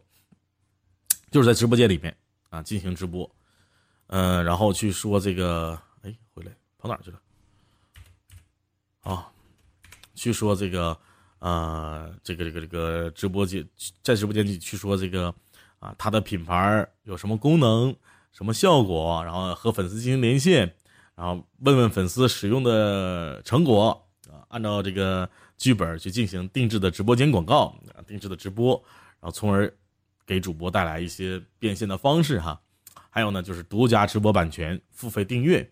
[1.36, 2.16] 就是在直播间里面
[2.50, 3.30] 啊进行直播，
[4.08, 7.20] 嗯，然后去说这个，哎，回来跑哪去了？
[9.02, 9.30] 啊，
[10.14, 10.98] 去说这个，
[11.40, 13.68] 呃，这个这个这个直播间
[14.02, 15.28] 在直播间里去说这个
[15.80, 17.94] 啊，它的品牌有什么功能、
[18.32, 20.74] 什么效果，然后和粉丝进行连线，
[21.16, 28.82] 然后问问粉丝使用的成果啊，按照这个剧本去进行定制的直播间广告啊，定制的直播，
[29.20, 29.70] 然后从而
[30.26, 32.60] 给主播带来一些变现的方式哈。
[33.10, 35.70] 还有呢，就是独家直播版权、付费订阅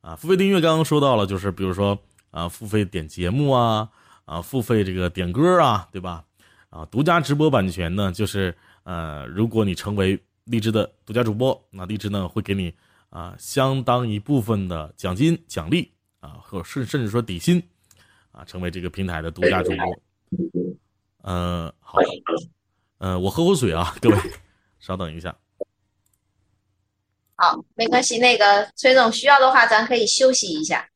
[0.00, 1.98] 啊，付费订阅刚刚说到了，就是比如说
[2.30, 3.90] 啊，付费点节目啊。
[4.26, 6.24] 啊，付费这个点歌啊，对吧？
[6.68, 8.52] 啊，独家直播版权呢，就是
[8.82, 12.74] 呃，如果你成为荔枝的独家主播，那荔枝呢会给你
[13.08, 17.62] 啊相当一部分的奖金奖励啊，或甚甚至说底薪
[18.32, 20.00] 啊，成为这个平台的独家主播。
[21.22, 22.00] 嗯，好，
[22.98, 24.16] 嗯，我喝口水啊，各位，
[24.78, 25.36] 稍等一下。
[27.36, 30.88] 好，没关系，那个崔总需要的话，咱可以休息一下。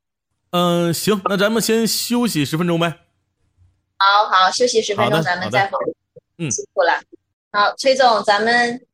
[0.50, 2.88] 嗯，行，那咱们先休息十分钟呗。
[3.98, 5.76] 好好休息十分钟，咱们再回。
[6.38, 7.02] 嗯，辛苦了。
[7.52, 8.86] 好，崔总，咱们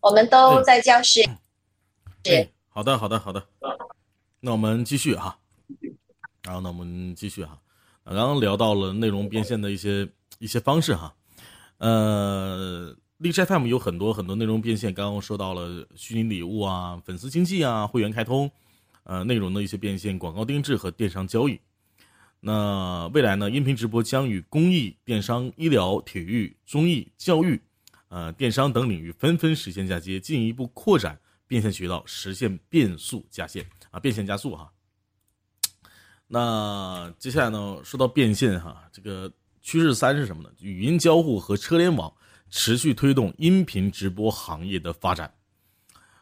[0.00, 1.20] 我们都在教室。
[2.24, 2.48] 是。
[2.68, 3.44] 好的，好的，好的。
[4.38, 5.36] 那我们继续哈。
[6.44, 7.58] 然后呢，我们继续哈。
[8.04, 10.08] 刚刚聊到了内容变现的一些
[10.38, 11.12] 一些方式哈。
[11.82, 18.48] 呃，荔枝 FM 有很多很多内容变现，刚刚说到了虚拟礼物啊、粉丝经济啊、会员开通，
[19.02, 21.58] 呃，内容的一些变现、广告定制和电商交易。
[22.38, 23.50] 那未来呢？
[23.50, 27.60] 音频直播将与公益、电商、医疗、体育、综艺、教育、
[28.10, 31.18] 呃电商等领域纷纷实现嫁接，进一步扩展
[31.48, 34.72] 变现渠道，实现变速加线啊，变现加速哈。
[36.28, 37.80] 那接下来呢？
[37.82, 39.32] 说到变现哈，这个
[39.62, 40.50] 趋势三是什么呢？
[40.60, 42.12] 语音交互和车联网
[42.50, 45.32] 持续推动音频直播行业的发展。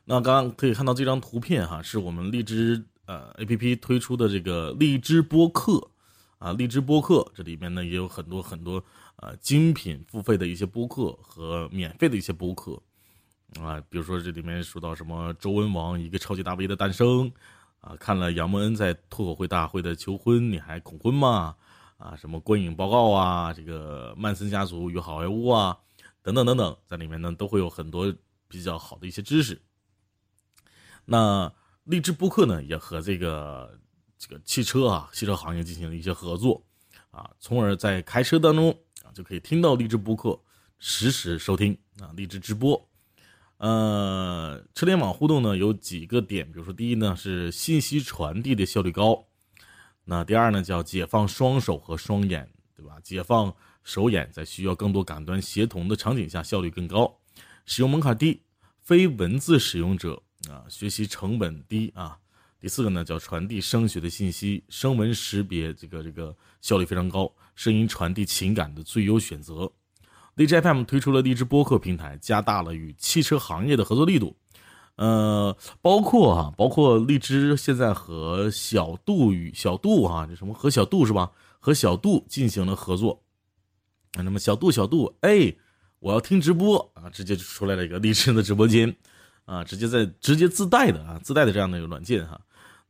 [0.05, 5.91] 那刚刚可以看到这张图片哈，是我们荔枝呃 APP 推出的这个荔枝播客。
[6.39, 8.83] 啊，荔枝播客这里面呢也有很多很多
[9.17, 12.81] 呃精品付费的一些播客和免费的一些播客
[13.61, 17.31] 啊，比如说这里面说到什么周文王一个超级大 V 的诞生
[17.83, 21.57] 啊，看了杨蒙恩在脱口会大会的求婚，你还恐婚吗？
[22.01, 25.79] 啊，什么观影报告啊，这个曼森家族与好莱坞啊，
[26.23, 28.13] 等等等等，在里面呢都会有很多
[28.49, 29.61] 比较好的一些知识。
[31.05, 31.53] 那
[31.85, 33.79] 荔枝播客呢也和这个。
[34.23, 36.63] 这个汽车啊，汽车行业进行了一些合作，
[37.11, 38.71] 啊，从而在开车当中
[39.03, 40.39] 啊就可以听到励志播客，
[40.79, 42.87] 实时收听啊励志直播。
[43.57, 49.27] 呃，车联网互动呢有几个点，比如说第一呢是信息传递的效率高，
[50.11, 52.97] 那第二呢叫解放双手和双眼，对吧？
[53.01, 53.55] 解放
[53.85, 57.17] 手眼，在需要更多感官协同的场景下效率更高，
[57.65, 58.43] 使用门槛低，
[58.81, 62.19] 非文字使用者啊学习成本低啊。
[62.59, 69.71] 第四个呢，叫传递声学的信息，声纹识别这个这个效率非常高，声音传递情感的最优选择。
[70.35, 74.37] 荔枝 FM 推出了荔枝播客平台，加大了与汽车行业的合作力度。
[75.01, 81.33] 呃，包括哈，包括荔枝现在和小度与小度哈，这什么和小度是吧？
[81.59, 83.23] 和小度进行了合作。
[84.17, 85.51] 那么小度小度，哎，
[86.01, 88.95] 我要听直播啊，直接就出来了一个荔枝的直播间
[89.47, 92.39] 啊，直接在直接自带的啊，自带的这样的一个软件哈。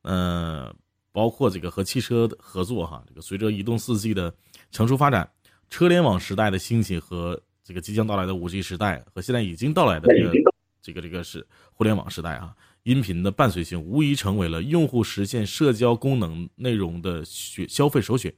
[0.02, 0.74] 呃，
[1.12, 4.34] 包括这个和汽车的合作哈，这个随着移动四 G 的
[4.72, 5.30] 成熟发展，
[5.68, 10.49] 车联网时代的兴起和这个即将到来的五 G 时代和现在已经到来的这个
[10.82, 12.54] 这个这个是互联网时代啊，
[12.84, 18.34] 音频的伴随性无疑成为了用户实现社交功能内容的选消费首选。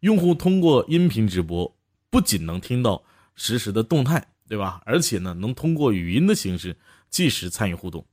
[0.00, 1.76] 用户通过音频直播，
[2.10, 3.02] 不仅能听到
[3.34, 4.80] 实时的动态，对吧？
[4.84, 6.76] 而且呢，能通过语音的形式
[7.10, 8.06] 即时参与互动。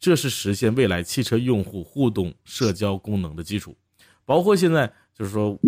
[0.00, 3.76] 这是实现未来汽车用户互动社交功能的基础，
[4.24, 5.58] 包括现在就是说，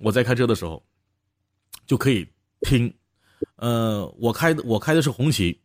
[0.00, 0.80] 我在开车的时候
[1.84, 2.28] 就可以
[2.60, 2.94] 听，
[3.56, 5.60] 呃，我开的我开的是红旗，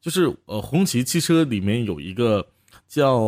[0.00, 2.46] 就是呃红旗汽车里面有一个
[2.88, 3.18] 叫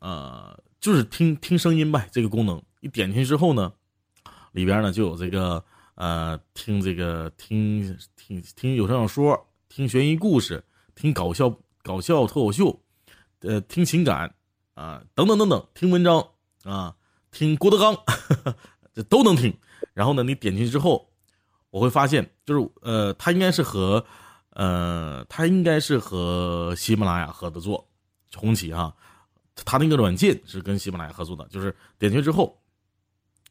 [0.00, 3.72] 呃就是听听声音呗这个功能，一点进去之后呢，
[4.52, 10.62] 里边呢就有这个呃听这个听听听有声小说，听悬疑故事，
[10.94, 12.80] 听搞笑搞笑脱口秀。
[13.42, 14.34] 呃，听情感
[14.74, 16.22] 啊，等等等等，听文章
[16.62, 16.94] 啊，
[17.30, 17.96] 听郭德纲，
[18.92, 19.50] 这都能听。
[19.94, 21.10] 然后呢，你点进去之后，
[21.70, 24.04] 我会发现，就是呃，它应该是和
[24.50, 27.86] 呃，它应该是和喜马拉雅合的作，
[28.34, 28.94] 红旗哈，
[29.64, 32.56] 它那个软件是跟喜马拉雅合作的，就是点进去之后，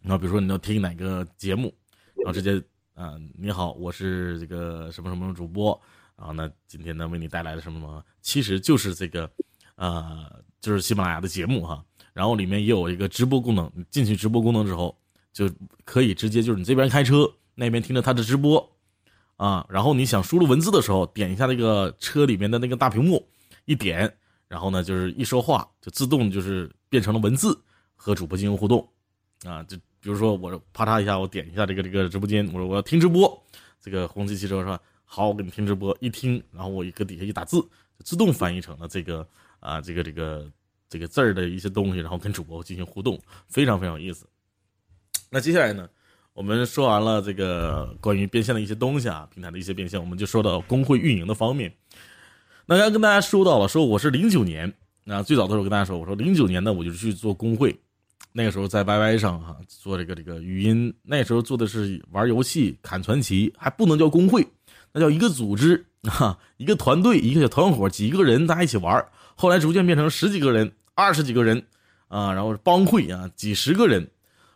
[0.02, 1.74] 然后比如说你要听哪个节目，
[2.16, 2.62] 然后直接
[2.94, 5.80] 啊，你好，我是这个什么什么主播，
[6.16, 9.30] 然后呢，今天呢为你带来的什么什么，其实就是这个。
[9.82, 11.82] 呃，就是喜马拉雅的节目哈，
[12.12, 13.72] 然后里面也有一个直播功能。
[13.90, 14.94] 进去直播功能之后，
[15.32, 15.50] 就
[15.86, 17.26] 可以直接就是你这边开车，
[17.56, 18.70] 那边听着他的直播，
[19.40, 23.26] 啊，然后你想输入文字的时候，点一下那个车里面的那个大屏幕，
[23.64, 24.14] 一点，
[24.50, 27.58] 然后呢就是一说话就自动就是变成了文字
[27.96, 28.86] 和主播进行互动，
[29.46, 33.42] 啊，就比如说我啪嚓一下，我点一下这个这个直播间，我说我要听直播，
[33.82, 39.26] 这个红旗汽车说好，我给你听直播，一听，然后我一搁底下一打字，就自动翻译成了这个
[39.62, 40.52] 啊这个这个
[40.90, 43.18] 这个字儿的一些东西，然后跟主播进行互动，
[43.48, 44.28] 非常非常有意思。
[45.30, 45.90] 那接下来呢？
[46.40, 51.70] 我们说完了这个关于变现的一些东西啊，平台的一些变现，我们就说到工会运营的方面。
[52.66, 54.74] 那刚跟大家说到了，说我是零九年，
[55.04, 57.78] 那最早的时候跟大家说，我说零九年呢，我就去做工会，
[58.32, 64.48] 那个时候在 YY 上哈做这个这个语音，那时候做的是玩游戏砍传奇，还不能叫工会，
[64.94, 69.06] 那叫一个组织啊，一个团队，一个小团伙，几个人大家一起玩。
[69.36, 71.62] 后来逐渐变成十几个人、二十几个人
[72.08, 74.10] 啊，然后帮会啊，几十个人。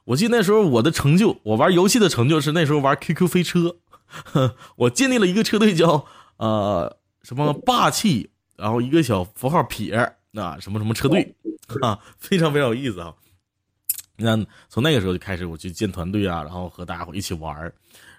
[0.06, 3.78] 我记得那时候我的成就，我玩游戏的成就是那时候玩 QQ 飞车，
[4.76, 6.06] 我建立了一个车队叫
[6.38, 9.94] 呃什么霸气，然后一个小符号撇
[10.34, 11.36] 啊什么什么车队
[11.82, 13.14] 啊，非常非常有意思啊。
[14.18, 14.38] 那
[14.70, 17.56] 从那个时候就开始我去建团队啊，然后和大家伙一起玩，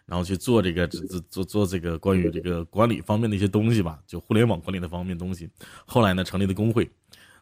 [0.06, 5.48] 然后去做这个做做做这个关于这个管理方面的一些东西吧，就互联网管理的方面东西。
[5.86, 6.90] 后来呢，成立的工会。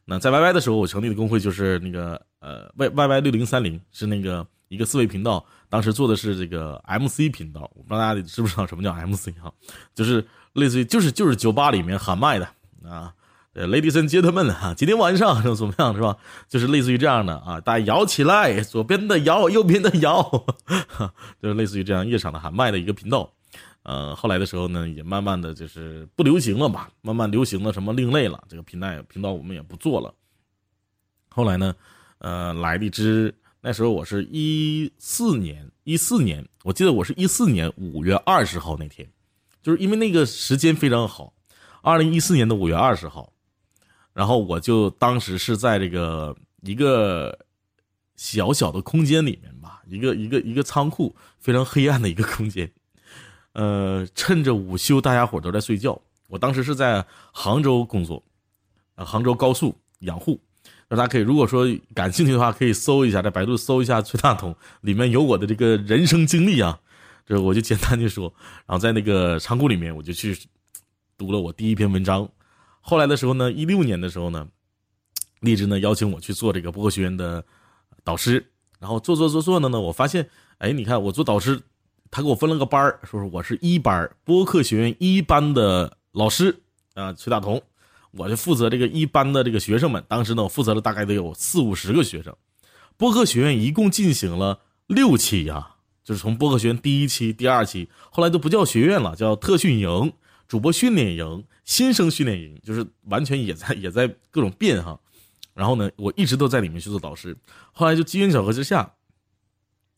[0.05, 9.53] 那在 YY 的时候，我成立的工会就是那个呃 Y YY 六零三零，是那个一个四位频道，当时做的是这个 MC 频道，我不知道大家知不知道什么叫 MC 哈，
[9.95, 12.47] 就是类似于就是就是酒吧里面喊麦的
[12.85, 13.13] 啊，
[13.55, 16.17] 呃，Ladies and Gentlemen 哈，今天晚上 怎么样是吧？
[16.49, 20.21] 就是类似于这样的啊，大家摇起来，左边的摇，右边的摇，
[21.41, 23.33] 就是类似于这样夜场的喊麦的一个频道。
[23.83, 30.15] 呃，后来的时候呢，也慢慢的就是不流行了吧，慢慢流行了什么另类了，这个频道频道我们也不做了。
[31.29, 31.75] 后来呢，
[32.19, 39.09] 呃，来了一支，那时候我是一四年，一四年，我记得我是一四年五月二十号那天，
[39.63, 41.33] 就是因为那个时间非常好，
[41.83, 43.33] 二零一四年的五月二十号，
[44.13, 47.37] 然后我就当时是在这个一个
[48.15, 52.71] 小小的空间里面吧，一个一个一个仓库，非常黑暗的一个空间。
[53.53, 56.01] 呃，趁着午休，大家伙都在睡觉。
[56.29, 58.23] 我当时是在杭州工作，
[58.95, 60.41] 啊，杭州高速养护。
[60.89, 66.81] 那大家可以，如果说感兴趣的话，可以搜一下，在百度搜一下崔大同，里面有我的这个人生经历啊。
[67.27, 68.33] 这我就简单的说，
[68.67, 70.37] 然后在那个仓库里面，我就去
[71.19, 72.29] 读了我第一篇文章。
[72.81, 74.49] 后来的时候呢，一六年的时候呢，
[75.41, 77.45] 荔枝呢邀请我去做这个播客学院的
[78.03, 78.47] 导师，
[78.81, 80.29] 然后做做做做呢呢，我发现，
[80.59, 81.61] 哎，你看我做导师。
[82.13, 86.61] 他给我分了个班儿，说是我是一班播客学院一班的老师
[86.93, 87.63] 啊，崔大同，
[88.11, 90.05] 我就负责这个一班的这个学生们。
[90.07, 92.37] 当时呢，我负责了大概得有四五十个学生。
[92.99, 100.13] 播客学院一共进行了六期呀，就是从播客学院第一期、第二期，后来都不叫学院了，叫特训营、
[100.47, 105.01] 主播训练营、新生训练营，就是完全也在 也在各种变哈。
[105.55, 107.35] 然后呢，我一直都在里面去做导师。
[107.73, 108.93] 后来就机缘巧合之下，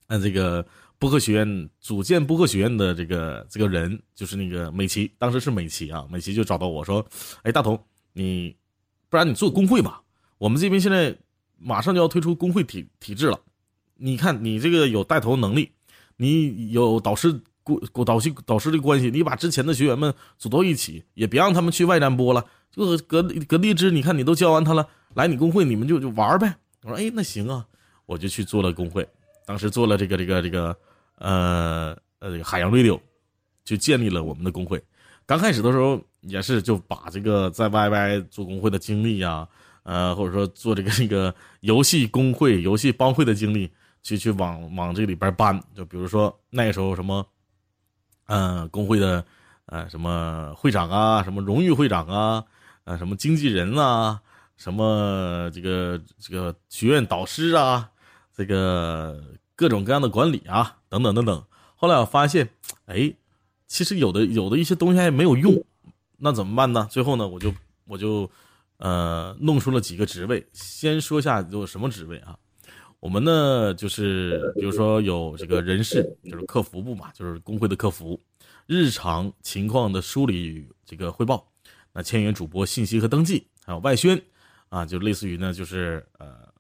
[0.06, 0.64] 按这个。
[1.04, 7.04] 播客学院组建播客学院的这个这个人就是那个美琪，当时是美琪啊，美琪就找到我说
[7.44, 7.78] ：“哎，大同，
[8.14, 8.56] 你
[9.10, 10.00] 不然你做工会吧？
[10.38, 11.14] 我们这边现在
[11.58, 13.38] 马上就要推出工会体体制了，
[13.96, 15.72] 你看你这个有带头能力，
[16.16, 17.38] 你有导师
[17.92, 26.56] 过导师导师的关系，你把之前的学员们组到一起，也别让他们去外站播了，就隔隔荔枝，你看你都教完他了，来你工会你们就就玩呗。
[26.84, 27.66] 我说哎，那行啊，
[28.06, 29.06] 我就去做了工会。”
[29.46, 30.74] 当时做了这个这个这个，
[31.16, 32.98] 呃呃，海洋 radio，
[33.64, 34.82] 就建立了我们的工会。
[35.26, 39.46] 刚开始的时候也是就把这个在 YY 做工会的经历呀，
[39.84, 43.70] 呃，或者说做这个这个游戏工会、游戏帮会的经历，
[44.02, 45.58] 去去往往这里边搬。
[45.74, 47.26] 就比如说那时候什么，
[48.26, 49.24] 嗯，工会的
[49.66, 52.44] 呃什么会长啊，什么荣誉会长啊，
[52.84, 54.20] 呃，什么经纪人啊，
[54.56, 57.90] 什么这个这个学院导师啊。
[58.36, 59.22] 这个
[59.56, 61.44] 各种各样的管理啊，等等等等。
[61.76, 62.48] 后来我发现，
[62.86, 63.14] 哎，
[63.66, 65.64] 其实有的有的一些东西还没有用，
[66.16, 66.88] 那怎么办呢？
[66.90, 68.30] 最后呢，我就我就
[68.78, 70.46] 呃弄出了几个职位。
[70.52, 72.38] 先说一下有什么职位啊？
[73.00, 78.18] 我们呢就是比如说有这个人事，就是客服部嘛，就是工会的客服，
[78.66, 81.46] 日常情况的梳理这个汇报，
[81.92, 84.20] 那签约主播信息和登记，还有外宣
[84.68, 86.53] 啊，就类似于呢就是呃。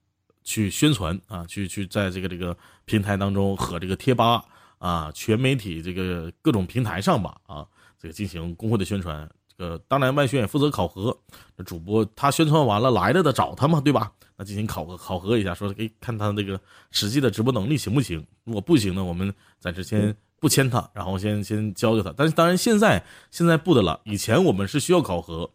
[0.44, 4.44] 去宣传啊，去去在这个这个平台当中和这个贴吧
[4.78, 7.66] 啊，全媒体这个各种平台上吧啊，
[7.98, 9.28] 这个进行工会的宣传。
[9.56, 11.16] 这个当然外宣也负责考核，
[11.64, 14.12] 主播他宣传完了来了的找他嘛，对吧？
[14.36, 18.26] 那进行考核考核一下，说给看他这个实际的直播能力行不行？
[18.42, 22.12] 如果不行呢，我们暂时先不签他，然后先先教教他。
[22.16, 25.48] 但是当然现在现在不的了，以前我们是需要考核，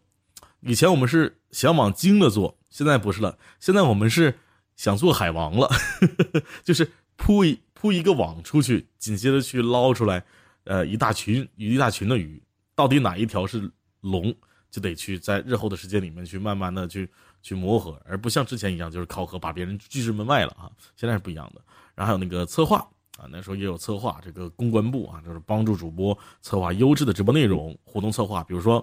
[0.60, 4.38] 以前我们是想往精的做，现在不是了，现在我们是
[4.80, 5.68] 想做海王了，
[6.64, 10.24] 就是铺一铺一个网出去，紧接着去捞出来，
[10.64, 12.42] 呃，一大群鱼一大群的鱼，
[12.74, 13.70] 到底哪一条是
[14.00, 14.34] 龙，
[14.70, 17.06] 就得去在日后的时间里面去慢慢的去
[17.42, 21.60] 去磨合，而不像之前一样就是考核把别人拒之门外了啊，现在是不一样的。
[21.94, 22.78] 然后还有那个策划。
[23.18, 28.42] 啊，那时候也有策划，这个公关部啊，就是帮助主播策划优质的直播内容、活动策划。
[28.44, 28.82] 比如说，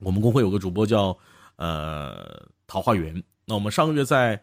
[0.00, 1.16] 我们公会有个主播叫
[1.56, 3.24] 呃桃花源。
[3.46, 4.38] 那我们上个月在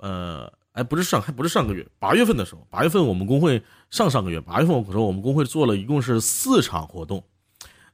[0.00, 7.22] 呃，哎，不是上，还不是上个月，八月份的时候，八月份我们公会上上个月八月份，我说我们工会做了一共是四场活动，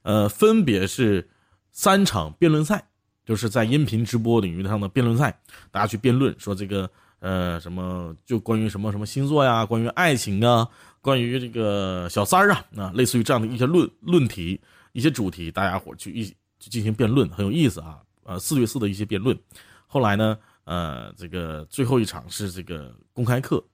[0.02, 1.28] 呃，分别是
[1.72, 2.88] 三场辩论赛，
[3.24, 5.38] 就是在音频直播领域上的辩论赛，
[5.70, 6.90] 大家去辩论说这个。
[7.18, 10.68] 呃，什么就关于什么什么星座呀，关于爱情啊，
[11.00, 14.61] 关于这个小三儿啊，啊，类似于这样的一些论论题、
[14.92, 16.26] 一些主题，大家伙去一
[16.61, 18.00] 去进行辩论，很有意思啊。
[18.24, 19.36] 呃，四对四的一些辩论。
[19.86, 23.64] 后来呢，呃，这个最后一场是这个公开课。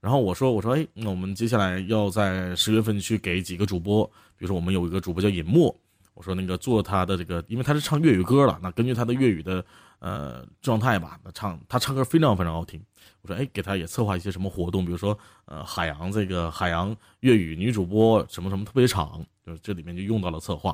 [0.00, 4.06] 然后我说，我说，哎，那我们接下来要在十月份去给几个主播，
[4.36, 5.78] 比如说我们有一个主播叫尹墨，
[6.14, 9.62] 我说那个做他的这个，因为他是唱粤语歌了，那根据他的粤语的。
[10.00, 12.82] 呃，状态吧，那唱他唱歌非常非常好听。
[13.20, 15.14] 我说，哎，给他也策划一些什么活动，比如说，
[15.44, 20.70] 呃，海洋这个海洋粤语女主播什么什么特别场，就是这里面就用到了策划。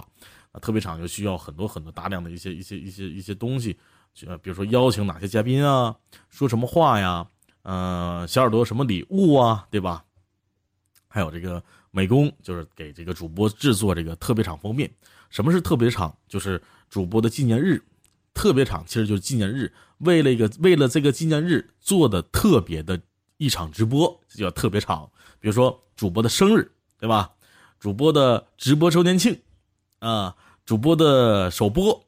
[0.53, 3.77] 啊，特别场就需要很多很多大量的一些一些一些一些东西，
[4.27, 5.95] 呃，比如说邀请哪些嘉宾啊，
[6.31, 7.27] 说什么话呀，
[7.63, 10.05] 呃，小耳朵什么礼物啊，对吧？
[11.09, 14.91] 还有这个美工，就是给这个主播制作这个特别场封面。
[15.29, 16.17] 什么是特别场？
[16.29, 17.83] 就是主播的纪念日。
[18.33, 23.01] 特别场其实就是纪念日，为了一个为了这个纪念日做的特别的
[23.39, 25.11] 一场直播，这叫特别场。
[25.41, 27.33] 比如说主播的生日，对吧？
[27.81, 29.39] 主播的直播周年庆，
[30.01, 30.37] 啊，
[30.67, 32.06] 主播的首播，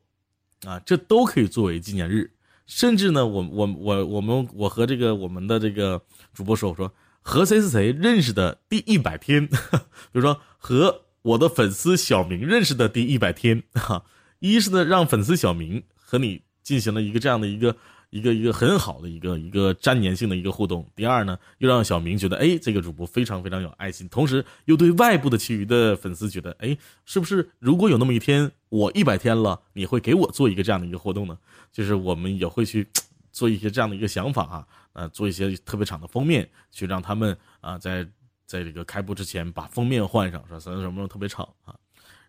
[0.66, 2.30] 啊，这都可以作为纪念日。
[2.66, 6.02] 甚至呢，我我我我们我和这个我们的这个
[6.34, 9.46] 主播说，我说和谁是谁认识的第一百天，
[10.12, 14.04] 比如说和我的粉丝小明认识的第一百天， 哈，
[14.38, 15.82] 一是呢让粉丝小明。
[16.10, 17.76] 和你进行了一个这样的一个
[18.08, 20.90] 一个一个很好的一个一个粘黏性的一个互动。
[20.96, 31.38] 第二呢，又让小明觉得，哎，这个主播非常非常有爱心，同时又对外部的其余的粉丝觉得，哎，是不是如果有那么一天我一百天了，你会给我做一个这样的一个活动呢？
[31.72, 32.86] 就是我们也会去
[33.32, 38.04] 做一些这样的一个想法啊，呃，做一些特别场的封面，去让他们啊，在
[38.46, 41.74] 在这个开播之前把封面换上，说什么什么特别场啊。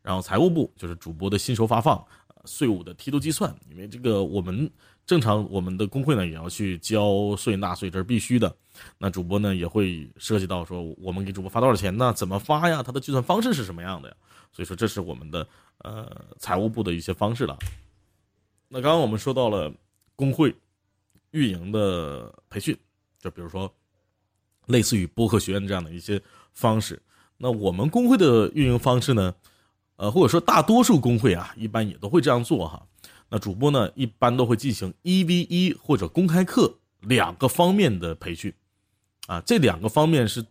[0.01, 2.05] 然后财务部就是主播的薪酬发放。
[2.45, 4.71] 税务的梯度计算，因为这个我们
[5.05, 8.55] 正常我们的工会呢也要去交税纳税，这是必须的。
[8.97, 12.13] 那主播呢也会涉及到说我们给主播发多少钱呢？
[12.13, 12.81] 怎么发呀？
[12.81, 14.15] 它的计算方式是什么样的呀？
[14.53, 15.45] 所以说这是我们的
[15.79, 17.57] 呃财务部的一些方式了。
[18.67, 19.73] 那刚刚我们说到了
[20.15, 20.55] 工会
[21.31, 22.77] 运营的培训，
[23.19, 23.73] 就比如说
[24.67, 26.21] 类似于播客学院这样的一些
[26.53, 27.01] 方式。
[27.37, 29.33] 那我们工会的运营方式呢？
[29.95, 32.87] 呃，或者说大多数工会啊，一般也都会这样做哈。
[33.27, 38.53] 那主播呢，一般都会进行一 v 一或者公开课两个方面的培训，
[39.27, 40.45] 啊，这两个方面是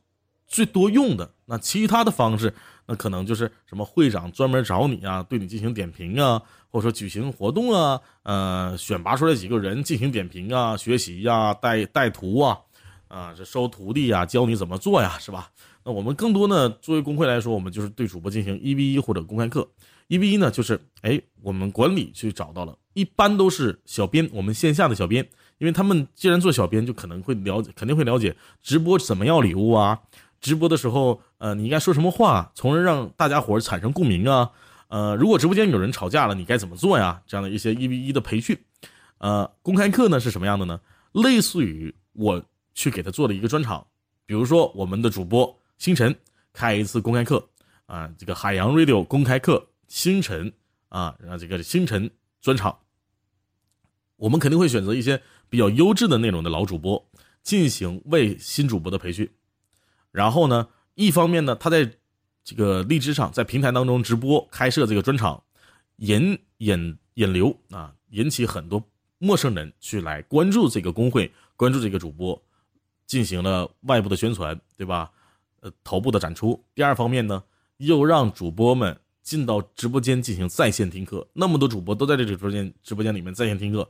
[0.46, 1.30] 最多用的。
[1.46, 2.52] 那其他的方式，
[2.88, 12.58] 那可能就是什么会长专门找你啊，对你进行点评啊，或者说举行活动啊，呃，选拔出来几个人进行点评啊、学习呀、带带徒啊，
[13.06, 15.50] 啊，这收徒弟呀，教你怎么做呀，是吧？
[15.84, 19.68] 那我们更多呢，作为工会来说，我们就是对主播进行一 v 一或者公开课。
[20.06, 25.22] 一 v 一呢，就是哎，我们管理去找到了，一般都是小编，我们线下的小编，
[25.58, 30.00] 因为他们既然做小编，就可能会了解，肯定会了解直播怎么要礼物啊，
[30.40, 34.50] 直播的时候，呃，你应该说什么话，从而让大家伙产生共鸣啊。
[34.88, 37.22] 呃，如果直播间有人吵架了，你该怎么做呀？
[37.26, 38.58] 这样的一些一 v 一的培训。
[39.18, 40.80] 呃，公开课呢是什么样的呢？
[41.12, 42.42] 类似于我
[42.74, 43.86] 去给他做了一个专场，
[44.24, 45.58] 比如说我们的主播。
[45.78, 46.12] 星辰
[46.52, 47.48] 开一次公开课
[47.86, 50.52] 啊，这个海洋 radio 公开课，星辰
[50.88, 52.10] 啊，然后这个星辰
[52.40, 52.76] 专场，
[54.16, 57.08] 我们肯定会选择一些比较优质的内容的老主播
[57.44, 59.30] 进行为新主播的培训。
[60.10, 61.90] 然后呢，一方面呢，他在
[62.42, 65.42] 这个荔枝上，在平台当中直播开设这个专场，
[65.96, 68.82] 引引引流啊，引起很多
[69.18, 72.40] 陌生人去来关注这个工会，关注这个主播，
[73.06, 75.10] 进行了外部的宣传，对吧？
[75.60, 76.64] 呃，头部的展出。
[76.74, 77.42] 第二方面呢，
[77.76, 81.28] 又让主播们进到直播间进行在线听课。
[81.34, 83.88] 那么多主播都在这个直播间直播间里面在线听课，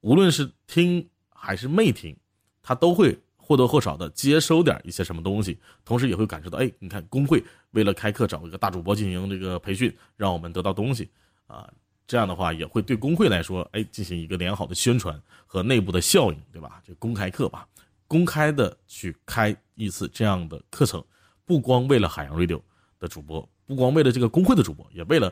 [0.00, 2.16] 无论是听还是没听，
[2.60, 3.18] 他都会。
[3.52, 11.10] 或多或少的接收点一些什么东西，同时也会感受到，哎，你看工会为了开课找一个大主播进行这个培训，让我们得到东西
[11.46, 11.70] 啊，
[12.06, 16.80] 这样的话也会对工会来说，哎，进行一个良好的宣传和内部的效应，对吧？
[16.82, 17.68] 就公开课吧，
[18.08, 21.04] 公开的去开一次这样的课程，
[21.44, 22.58] 不光为了海洋 radio
[22.98, 25.30] 的主播，不光为了这个工会的主播，也为了。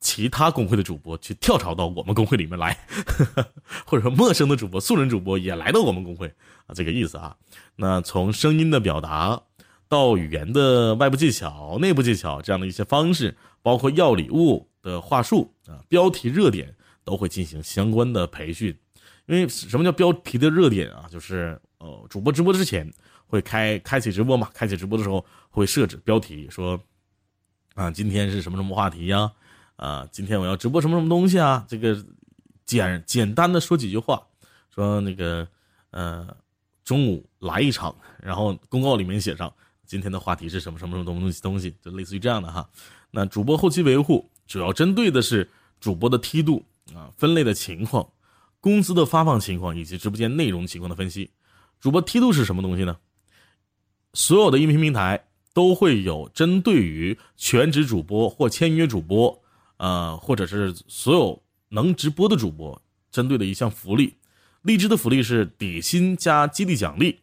[0.00, 2.78] 其他工会的主播去跳槽到我们工会里面来，
[3.84, 6.32] 或者说陌生的主播、素人主播也来到我们工会
[6.66, 7.36] 啊，这个意思啊。
[7.76, 9.42] 那从声音的表达
[9.88, 18.76] 到语言的外部技巧、内部技巧这样的一些方式，包括要礼物的话术啊、标题热点，都会进行相关的培训。
[19.26, 21.06] 因为什么叫标题的热点啊？
[21.10, 22.90] 就是呃，主播直播之前
[23.26, 26.80] 会开开启直播嘛，开启直播的时候会设置标题，说
[27.74, 29.30] 啊，今天是什么什么话题呀？
[29.78, 31.64] 啊今天我要直播什么什么东西啊？
[31.68, 32.04] 这个
[32.66, 34.20] 简简单的说几句话，
[34.74, 35.46] 说那个
[35.92, 36.36] 呃，
[36.84, 39.52] 中午来一场，然后公告里面写上
[39.86, 42.68] 今天的话题是什么什么什么东西东西，就类似于这样的哈。
[43.12, 45.48] 那主播后期维护主要针对的是
[45.78, 48.04] 主播的梯度啊、分类的情况、
[48.60, 51.30] 工资的发放情况以及直播间内容情况的分析。
[51.80, 52.96] 主播梯度是什么东西呢？
[54.12, 59.40] 所有的音频平台都会有针对于全职主播或签约主播。
[59.78, 62.80] 呃，或者是所有能直播的主播
[63.10, 64.14] 针对的一项福利，
[64.62, 67.18] 荔枝的福利是底薪加激励奖励，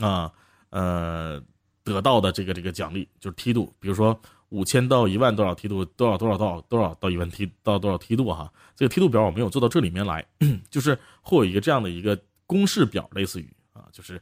[0.00, 0.30] 啊，
[0.70, 1.42] 呃，
[1.82, 10.26] 得到的这个这个奖励就是梯度，比如说五千到一万多少梯度，多少多少多少多少到一万梯到多少梯度哈，这个梯度表我没有做到这里面来，
[10.70, 14.20] 就是会有一个这样的一个公式表，类似于啊，就是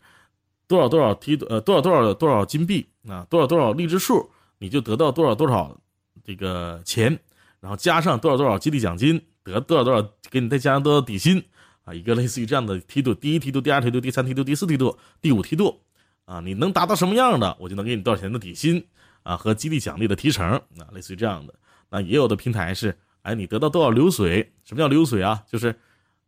[0.66, 5.76] 多少多少梯度，呃，多少多少多少金币啊，多少多少荔枝数，你就得到多少多少
[6.24, 7.18] 这个钱。
[7.62, 10.02] 然后加上多少多少激励奖金，得多少多少，
[10.32, 11.40] 给你再加上多少底薪，
[11.84, 15.80] 啊，一个类似于这样的梯度，第一梯度、第二梯度、第三梯度、第四梯度、第五梯度，
[16.24, 18.84] 啊，你能达到什么样的，我就能给你多少钱的底薪，
[19.22, 21.54] 啊，和激励奖励的提成，啊，类似于这样的。
[21.88, 24.52] 那也有的平台是，哎，你得到多少流水？
[24.64, 25.44] 什么叫流水啊？
[25.48, 25.72] 就是，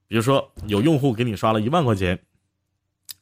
[0.06, 2.16] 比如说有用户给你刷了一万块钱，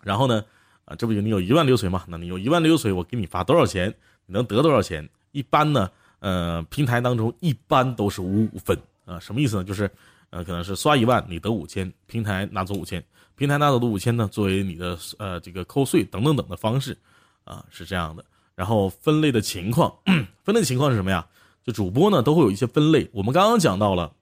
[0.03, 0.45] 然后呢，
[0.85, 2.05] 啊，这不有你有一万流水嘛？
[2.09, 3.95] 那你有一万流水，我给你发多少钱？
[4.27, 5.09] 你能得多少钱？
[5.31, 5.91] 一般呢？
[6.23, 9.65] 呃，平台当中一般都是五五分啊，什么意思呢？
[9.65, 9.91] 就是，
[10.31, 13.05] 呃，可能是刷一万你得五千，平台拿走五千，
[13.35, 16.97] 平台拿走的五千呢，作为你的呃这个扣税等等等的方式，
[17.43, 18.25] 啊是这样的。
[18.55, 19.93] 然后分类的情况，
[20.45, 21.27] 分类情况是什么呀？
[21.65, 24.13] 就主播呢都会有一些分类，我们刚刚讲到了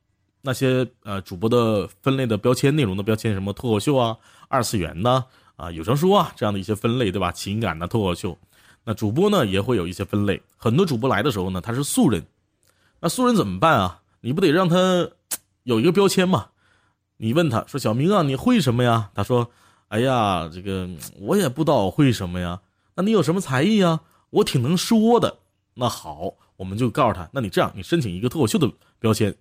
[0.41, 4.17] 那些呃主播的分类的标签，内容的标签，什么脱口秀啊、
[4.49, 5.23] 二次元呐、
[5.57, 7.31] 啊有声书啊这样的一些分类，对吧？
[7.31, 8.39] 情感的脱口秀。
[8.85, 12.24] 那主播呢也会有一些分类，很多主播来的时候呢他是素人，
[13.01, 14.02] 那素人怎么办啊？
[14.20, 15.09] 你不得让他
[15.62, 16.48] 有一个标签嘛？
[17.16, 19.51] 你问他说：“小明啊，你会什么呀？”他说
[19.89, 20.89] ：“哎呀，这个
[21.19, 22.61] 我也不知道我会什么呀。”
[22.97, 24.01] 那你有什么才艺啊？
[24.31, 25.39] 我挺能说的。
[25.74, 29.35] 那好，我们就告诉他：那你这样，你申请一个脱口秀的标签，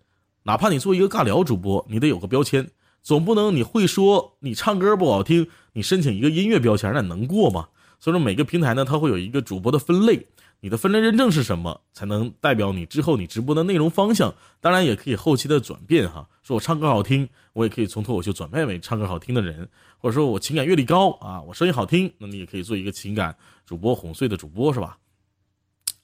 [0.43, 2.69] 哪怕你做一个尬聊主播，你得有个标签，
[3.01, 7.69] 总不能你会说你唱歌不好听，你申请一个音乐标签，那能过吗？
[7.99, 10.25] 所以说每个平台呢，它会有一个主播的分类，
[10.61, 14.33] 你的分类认证是什么，才能代表你之后你直播的内容方向。
[14.61, 23.35] 当然也可以后期的转变哈，说我唱歌好听，我也可以从脱口秀转变为唱歌好听的人，或者说我情感阅历高啊，我声音好听，那你也可以做一个情感
[23.65, 24.97] 主播哄睡的主播是吧？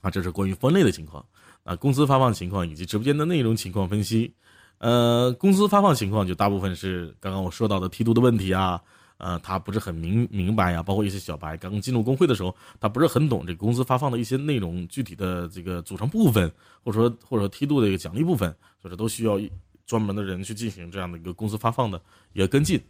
[0.01, 1.25] 啊，这是关于分类的情况，
[1.63, 4.33] 啊，工资发放情况以及直播间的内容情况分析。
[4.79, 8.81] 呃，工资发放情况就大部分是刚刚我说到的梯度的问题啊。
[9.17, 16.51] 呃，他不是很明明白呀，包括一些小白刚进入工会的时候，他不是很懂这个工资发放的一些内容具体的这个组成部分，
[16.83, 19.39] 或者说或者说梯度的一个奖励部分，所以说都需要
[19.85, 22.01] 专门的人去进行这样的一个工资发放的
[22.33, 22.81] 一个跟进。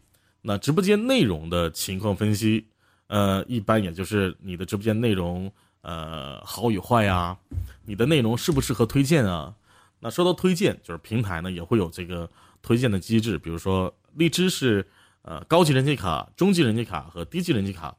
[0.42, 2.66] 那直播间内容的情况分析，
[3.06, 7.38] 呃，一般也就是你的直播间内容，呃，好与坏呀，
[7.86, 9.54] 你的内容适不适合推荐啊？
[10.00, 12.28] 那说到推荐，就是平台呢也会有这个
[12.64, 14.84] 推荐的机制，比如说荔枝是。
[15.28, 17.96] 呃，高级人气卡、中级人气卡和低级人气卡，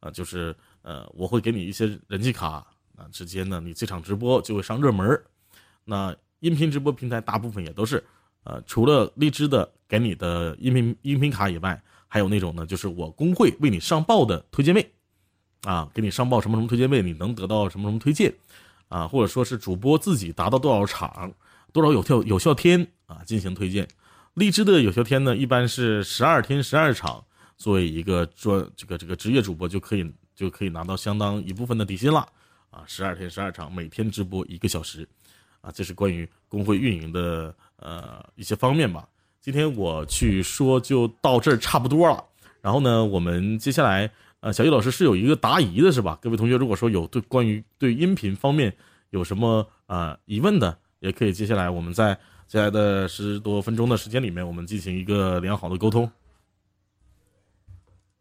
[0.00, 2.66] 呃，就是呃，我会给你一些人气卡，
[2.96, 5.18] 啊，直接呢，你这场直播就会上热门
[5.84, 8.04] 那音频直播平台大部分也都是，
[8.44, 14.92] 呃，除了荔枝的给你的音频音频卡以外，还有那种呢，就是我工会为你上报的推荐位，
[15.62, 18.34] 啊，给你上报什么什么推荐位，你能得到什么什么推荐，
[18.88, 21.32] 啊，或者说是主播自己达到多少场、
[21.72, 23.88] 多少有效有效天啊，进行推荐。
[24.36, 27.24] 荔枝的有效天呢，一般是十二天十二场，
[27.56, 32.20] 作为一个专这个这个职业主播就可以就可以拿到相当一部分的底薪了
[32.68, 32.84] 啊！
[32.86, 35.08] 十二天十二场，每天直播一个小时，
[35.62, 39.08] 啊，这是关于工会运营的呃一些方面吧。
[39.40, 42.22] 今天我去说就到这儿差不多了，
[42.60, 44.10] 然后呢，我们接下来。
[44.40, 46.16] 呃，小易老师是有一个答疑的是吧？
[46.20, 48.76] 各位同学，如果说有对关于对音频方面
[49.08, 52.16] 有什么呃疑问的，也可以接下来我们在
[52.48, 56.10] 接下来的十多分钟的时间里面，我们进行一个良好的沟通。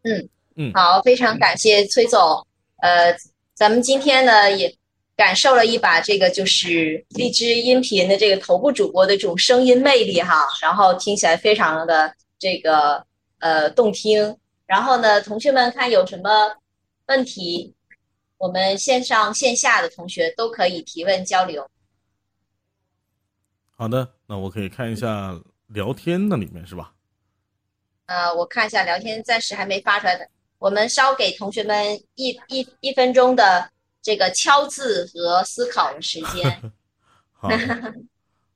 [0.02, 2.46] 嗯嗯，好，非常感谢崔总。
[2.78, 3.16] 呃，
[3.54, 4.76] 咱们今天呢也
[5.16, 13.06] 感受了一把这个就是荔枝音频的这个头部主播的这种声音魅力哈，然后听起来非常的这个
[13.40, 14.36] 呃动听。
[14.66, 16.52] 然后呢，同学们看有什么
[17.06, 17.72] 问题，
[18.38, 21.70] 我们线上线下的同学都可以提问交流。
[23.78, 26.94] 好的，那我可以看一下聊天的里面是吧？
[28.08, 30.28] 呃，我看一下聊天，暂时还没发出来的。
[30.58, 33.70] 我们稍给同学们一一一分钟的
[34.02, 36.72] 这个敲字和思考的时间。
[37.34, 37.58] 好的，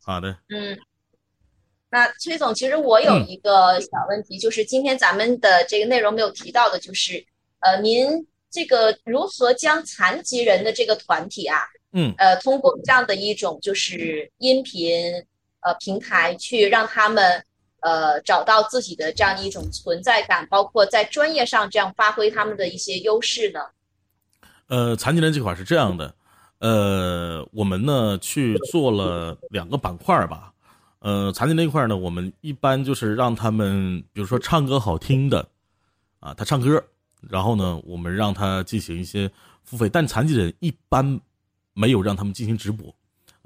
[0.02, 0.38] 好的。
[0.50, 0.78] 嗯，
[1.90, 7.24] 那崔总，其实我有一个小问题，就是今天咱们的这个内容没有提到的，就是
[7.60, 8.08] 呃，您
[8.50, 11.60] 这个如何将残疾人的这个团体啊，
[11.92, 15.12] 嗯，呃，通过这样的一种就是音频
[15.62, 17.44] 呃平台去让他们。
[17.82, 23.62] 呃，找到自己的这样一种存在感，包括在专业上这样发挥他们的一些优势呢？
[24.68, 26.14] 呃，残疾人这块是这样的，
[26.58, 30.52] 呃，我们呢去做了两个板块吧。
[31.00, 35.48] 呃，残疾人那块呢，我们一般就是让他们，比如说唱歌好听的，
[36.20, 36.84] 啊，他唱歌，
[37.30, 39.32] 然后呢，我们让他进行一些
[39.64, 39.88] 付费。
[39.88, 41.22] 但残疾人一般
[41.74, 42.94] 没有让他们进行直播，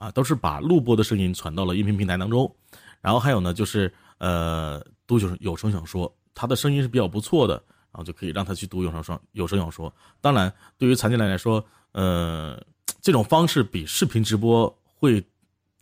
[0.04, 2.54] 啊，都是把录播的声音传到了音频平台当中。
[3.02, 3.94] 然后还有呢，就是。
[4.20, 7.56] 呃，读有有声小说，他的声音是比较不错的，
[7.92, 9.94] 然后就可以让他去读有声说有声小说。
[10.22, 12.58] 当然，对于残疾人来说，呃，
[13.02, 15.22] 这种方式比视频直播会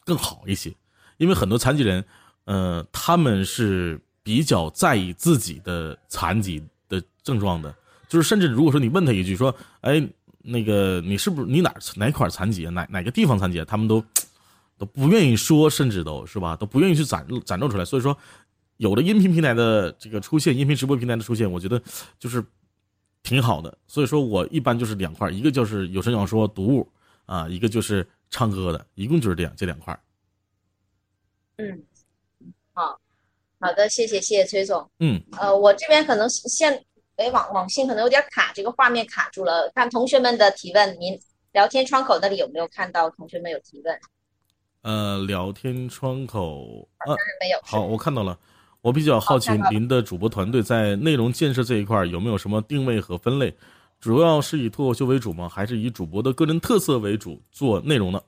[0.04, 0.74] 更好一些，
[1.18, 2.04] 因为很多残疾人，
[2.46, 7.76] 呃，他们是比较在意自己的残疾的症状的，
[8.10, 10.02] 就是甚至如果说你问他一句说，哎，
[10.44, 14.04] 那个你是不是你哪哪块残疾，哪哪个地方残疾，他们都。
[14.78, 17.86] 都不愿意说，甚至都是吧，都不愿意去展展露出来。
[17.86, 18.18] 所以说，
[18.78, 21.80] 有了音频平台的这个出现，音频直播平台的出现，我觉得
[22.18, 22.44] 就是
[23.22, 23.78] 挺好的。
[23.88, 26.90] 所以说我一般就是两块，一个就是有声小说读物
[27.28, 29.96] 啊，一个就是唱歌的，一共就是这样这两块。
[31.58, 31.84] 嗯，
[32.74, 33.00] 好，
[33.60, 34.90] 好的，谢谢谢谢崔总。
[34.98, 36.84] 嗯，呃，我这边可能线
[37.22, 39.72] 哎网网线可能有点卡，这个画面卡住了。
[39.76, 41.18] 看同学们的提问，您
[41.52, 44.00] 聊天窗口那里有没有看到同学们有提问？
[44.82, 47.60] 呃，聊天窗口啊，没有。
[47.64, 48.38] 好，我看到了。
[48.82, 53.54] 我比较好奇，您的主播团队在内容建设这一块有没有什么定位和分类？
[54.00, 55.48] 主要是以脱口秀为主吗？
[55.48, 58.20] 还是以主播的个人特色为主做内容呢？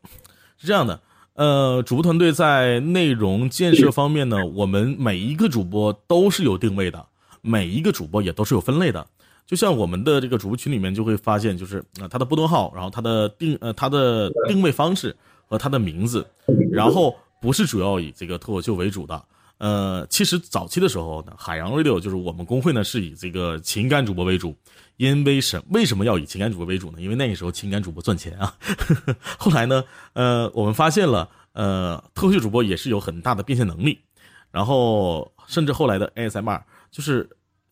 [0.60, 1.02] 是这样的，
[1.34, 7.04] 呃，主播团队在内容建设方面呢，我们每一个主播都是有定位的，
[7.44, 9.06] 每一个主播也都是有分类的。
[9.46, 15.16] 就像我们的这个主播群里面就会发现，就是啊，他的波动号，然后他的定呃他的定位方式。
[15.46, 16.26] 和他的名字，
[16.72, 19.24] 然后不是主要以这个脱口秀为主的。
[19.60, 24.56] 呃，其实早期的时候呢，海洋 radio 就是我们工会呢是以这个情感主播为主。
[24.98, 27.00] 因为什为什么要以情感主播为主呢？
[27.00, 28.56] 因为那个时候情感主播赚钱啊。
[28.60, 29.84] 呵 呵后来呢，
[30.14, 34.00] 呃，我们发现了，呃，脱口秀主播也是有很大的变现能力。
[34.50, 36.62] 然后，甚至后来的 ASMR，
[36.94, 37.28] 就是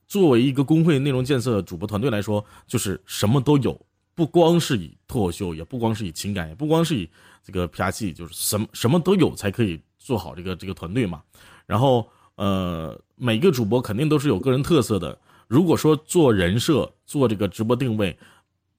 [0.06, 3.80] 作为一个工会内容建设主播团队来说，就是什么都有，
[4.16, 7.08] 不光是以脱口秀，也不光是以情感，也不光是以。
[7.44, 11.24] 这个 P R 器就是什么什么都有才可以做好这个这个团队嘛，
[11.66, 15.18] 然后呃每个主播肯定都是有个人特色的。
[15.48, 18.16] 如果说做人设做这个直播定位，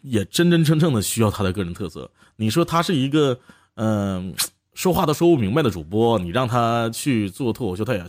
[0.03, 2.09] 也真真正正的需要他的个人特色。
[2.37, 3.37] 你说他是一个
[3.75, 4.33] 嗯
[4.75, 8.09] 说话都说不明白的主播，你让他去做脱口秀，他也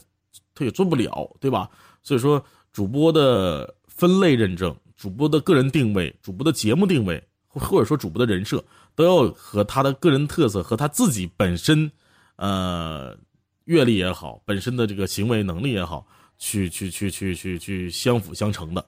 [0.53, 1.67] 他也做不了，对吧？
[2.03, 8.63] 所以说主播的分类认证、主播的个人定位、主播的节目定位，或或者说主播的人设。
[8.95, 11.91] 都要和他的个人特色和他自己本身，
[12.35, 13.17] 呃，
[13.63, 16.05] 阅历也好，本身的这个行为能力也好，
[16.37, 18.85] 去去去去去去相辅相成的，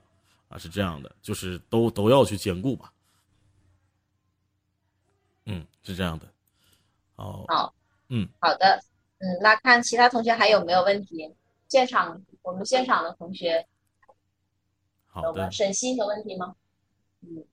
[0.47, 2.93] 啊，是这样的，就是都都要去兼顾吧。
[5.47, 6.31] 嗯，是这样的。
[7.15, 7.73] 好，好，
[8.09, 8.79] 嗯，好的，
[9.17, 11.27] 嗯，那看其他同学还有没有问题？
[11.67, 13.65] 现场我们现场的同学，
[15.07, 16.55] 好的，沈西有问题吗？
[17.21, 17.43] 嗯，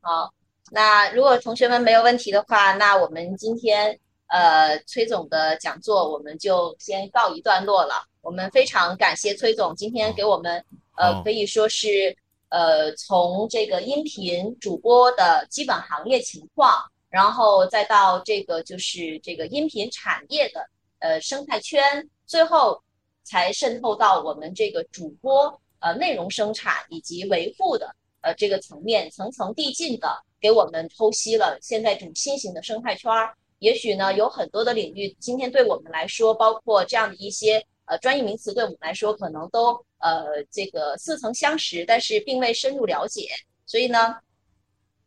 [0.00, 0.32] 好。
[0.70, 3.98] 那如果同学们没有问题的话，那我们今天
[4.28, 8.04] 呃崔总的讲座我们就先告一段落了。
[8.20, 10.64] 我们非常感谢崔总今天给我们
[10.96, 12.14] 呃可以说是
[12.50, 22.80] 呃从这个音频主播的基本行业情况，然后再到这个就是这个音频产业的呃生态圈，最后
[23.28, 27.94] 才渗透到我们这个主播呃内容生产以及维护的。
[28.20, 30.08] 呃这个层面层层递进的
[30.40, 33.32] 给我们剖析了现在这种新型的生态圈儿。
[33.60, 43.28] 也许呢，有很多的领域，今天对我们来说，包括这样的一些呃专业名词，对我们来说可能都呃这个似曾相识，但是并未深入了解。
[43.66, 44.16] 所以呢，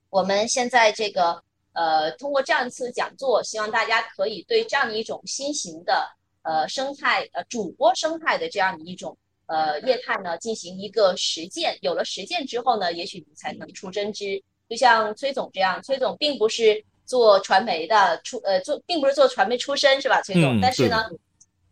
[0.09, 1.43] 我们现在这个
[1.73, 6.09] 呃通过这样一次讲座，希望大家可以对这样的一种新型的
[6.43, 11.77] 呃生态呃主播生态的这样的一种呃业态呢进行一个实践。
[11.81, 14.41] 有了实践之后呢，也许你才能出真知。
[14.69, 16.83] 就像崔总这样，崔总并不是。
[17.03, 20.61] 做传媒的出呃做并不是做传媒出身是吧，崔总？
[20.61, 21.03] 但是呢，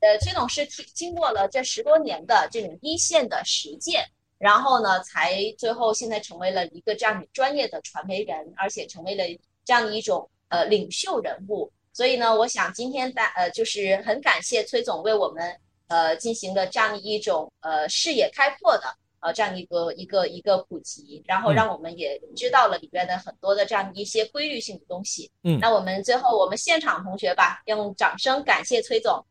[0.02, 4.06] 呃，崔总是经经过了这十多年的这种一线的实践，
[4.38, 9.24] 然后呢，才最后现在成为了一个这样专业的传媒人，而且成为了
[9.64, 11.72] 这样的一种呃领袖人物。
[12.00, 15.54] 所以呢，我想今天大呃就是很感谢崔总为我们
[15.90, 18.84] 呃进行的这样一种呃视野开阔的。
[19.20, 25.30] 呃，这样一个一个一个普及，然后让我们也知道了里边的很多的这样一些规律性的东西。
[25.44, 29.22] 嗯，那我们最后我们现场同学吧，用掌声感谢崔总。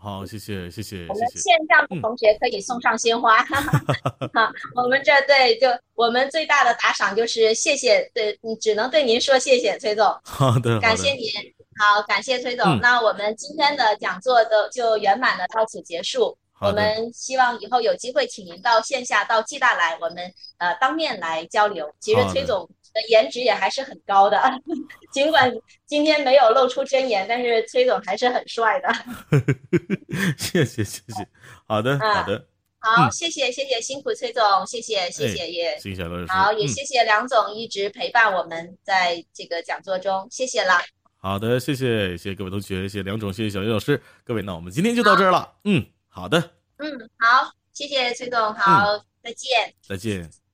[0.00, 1.06] 好，谢谢谢谢。
[1.08, 3.38] 我们线上的同学可以送上鲜花。
[4.34, 10.06] 好，我们这对就我们最大的打赏就是谢谢，对你只能对您说谢谢，崔总。
[10.24, 11.28] 好的，感谢您。
[11.78, 12.80] 好，感谢崔总。
[12.80, 16.36] 那我们今天的讲座都就圆满的到此结束。
[16.58, 21.86] 我们希望以后有机会请您到线下到暨大来，我们呃当面来交流。
[22.00, 22.74] 其实崔总的
[23.08, 24.40] 颜值也还是很高的，
[25.12, 25.52] 尽管
[25.86, 28.88] 今天没有露出真颜，但是崔总还是很帅的。
[30.38, 31.28] 谢谢谢谢，
[31.66, 32.46] 好的好的，
[32.78, 40.74] 好谢谢谢谢辛苦崔总，谢谢谢谢也谢谢老师，好也谢谢梁总一直陪伴我们在这个讲座中，谢谢了。
[41.18, 45.84] 好的谢谢谢谢各位同学，谢谢梁总，谢谢小叶老师，各位那我们今天就到这儿了，嗯。
[46.08, 46.38] 好的，
[46.78, 50.45] 嗯，好，谢谢崔总，好，再见，再见。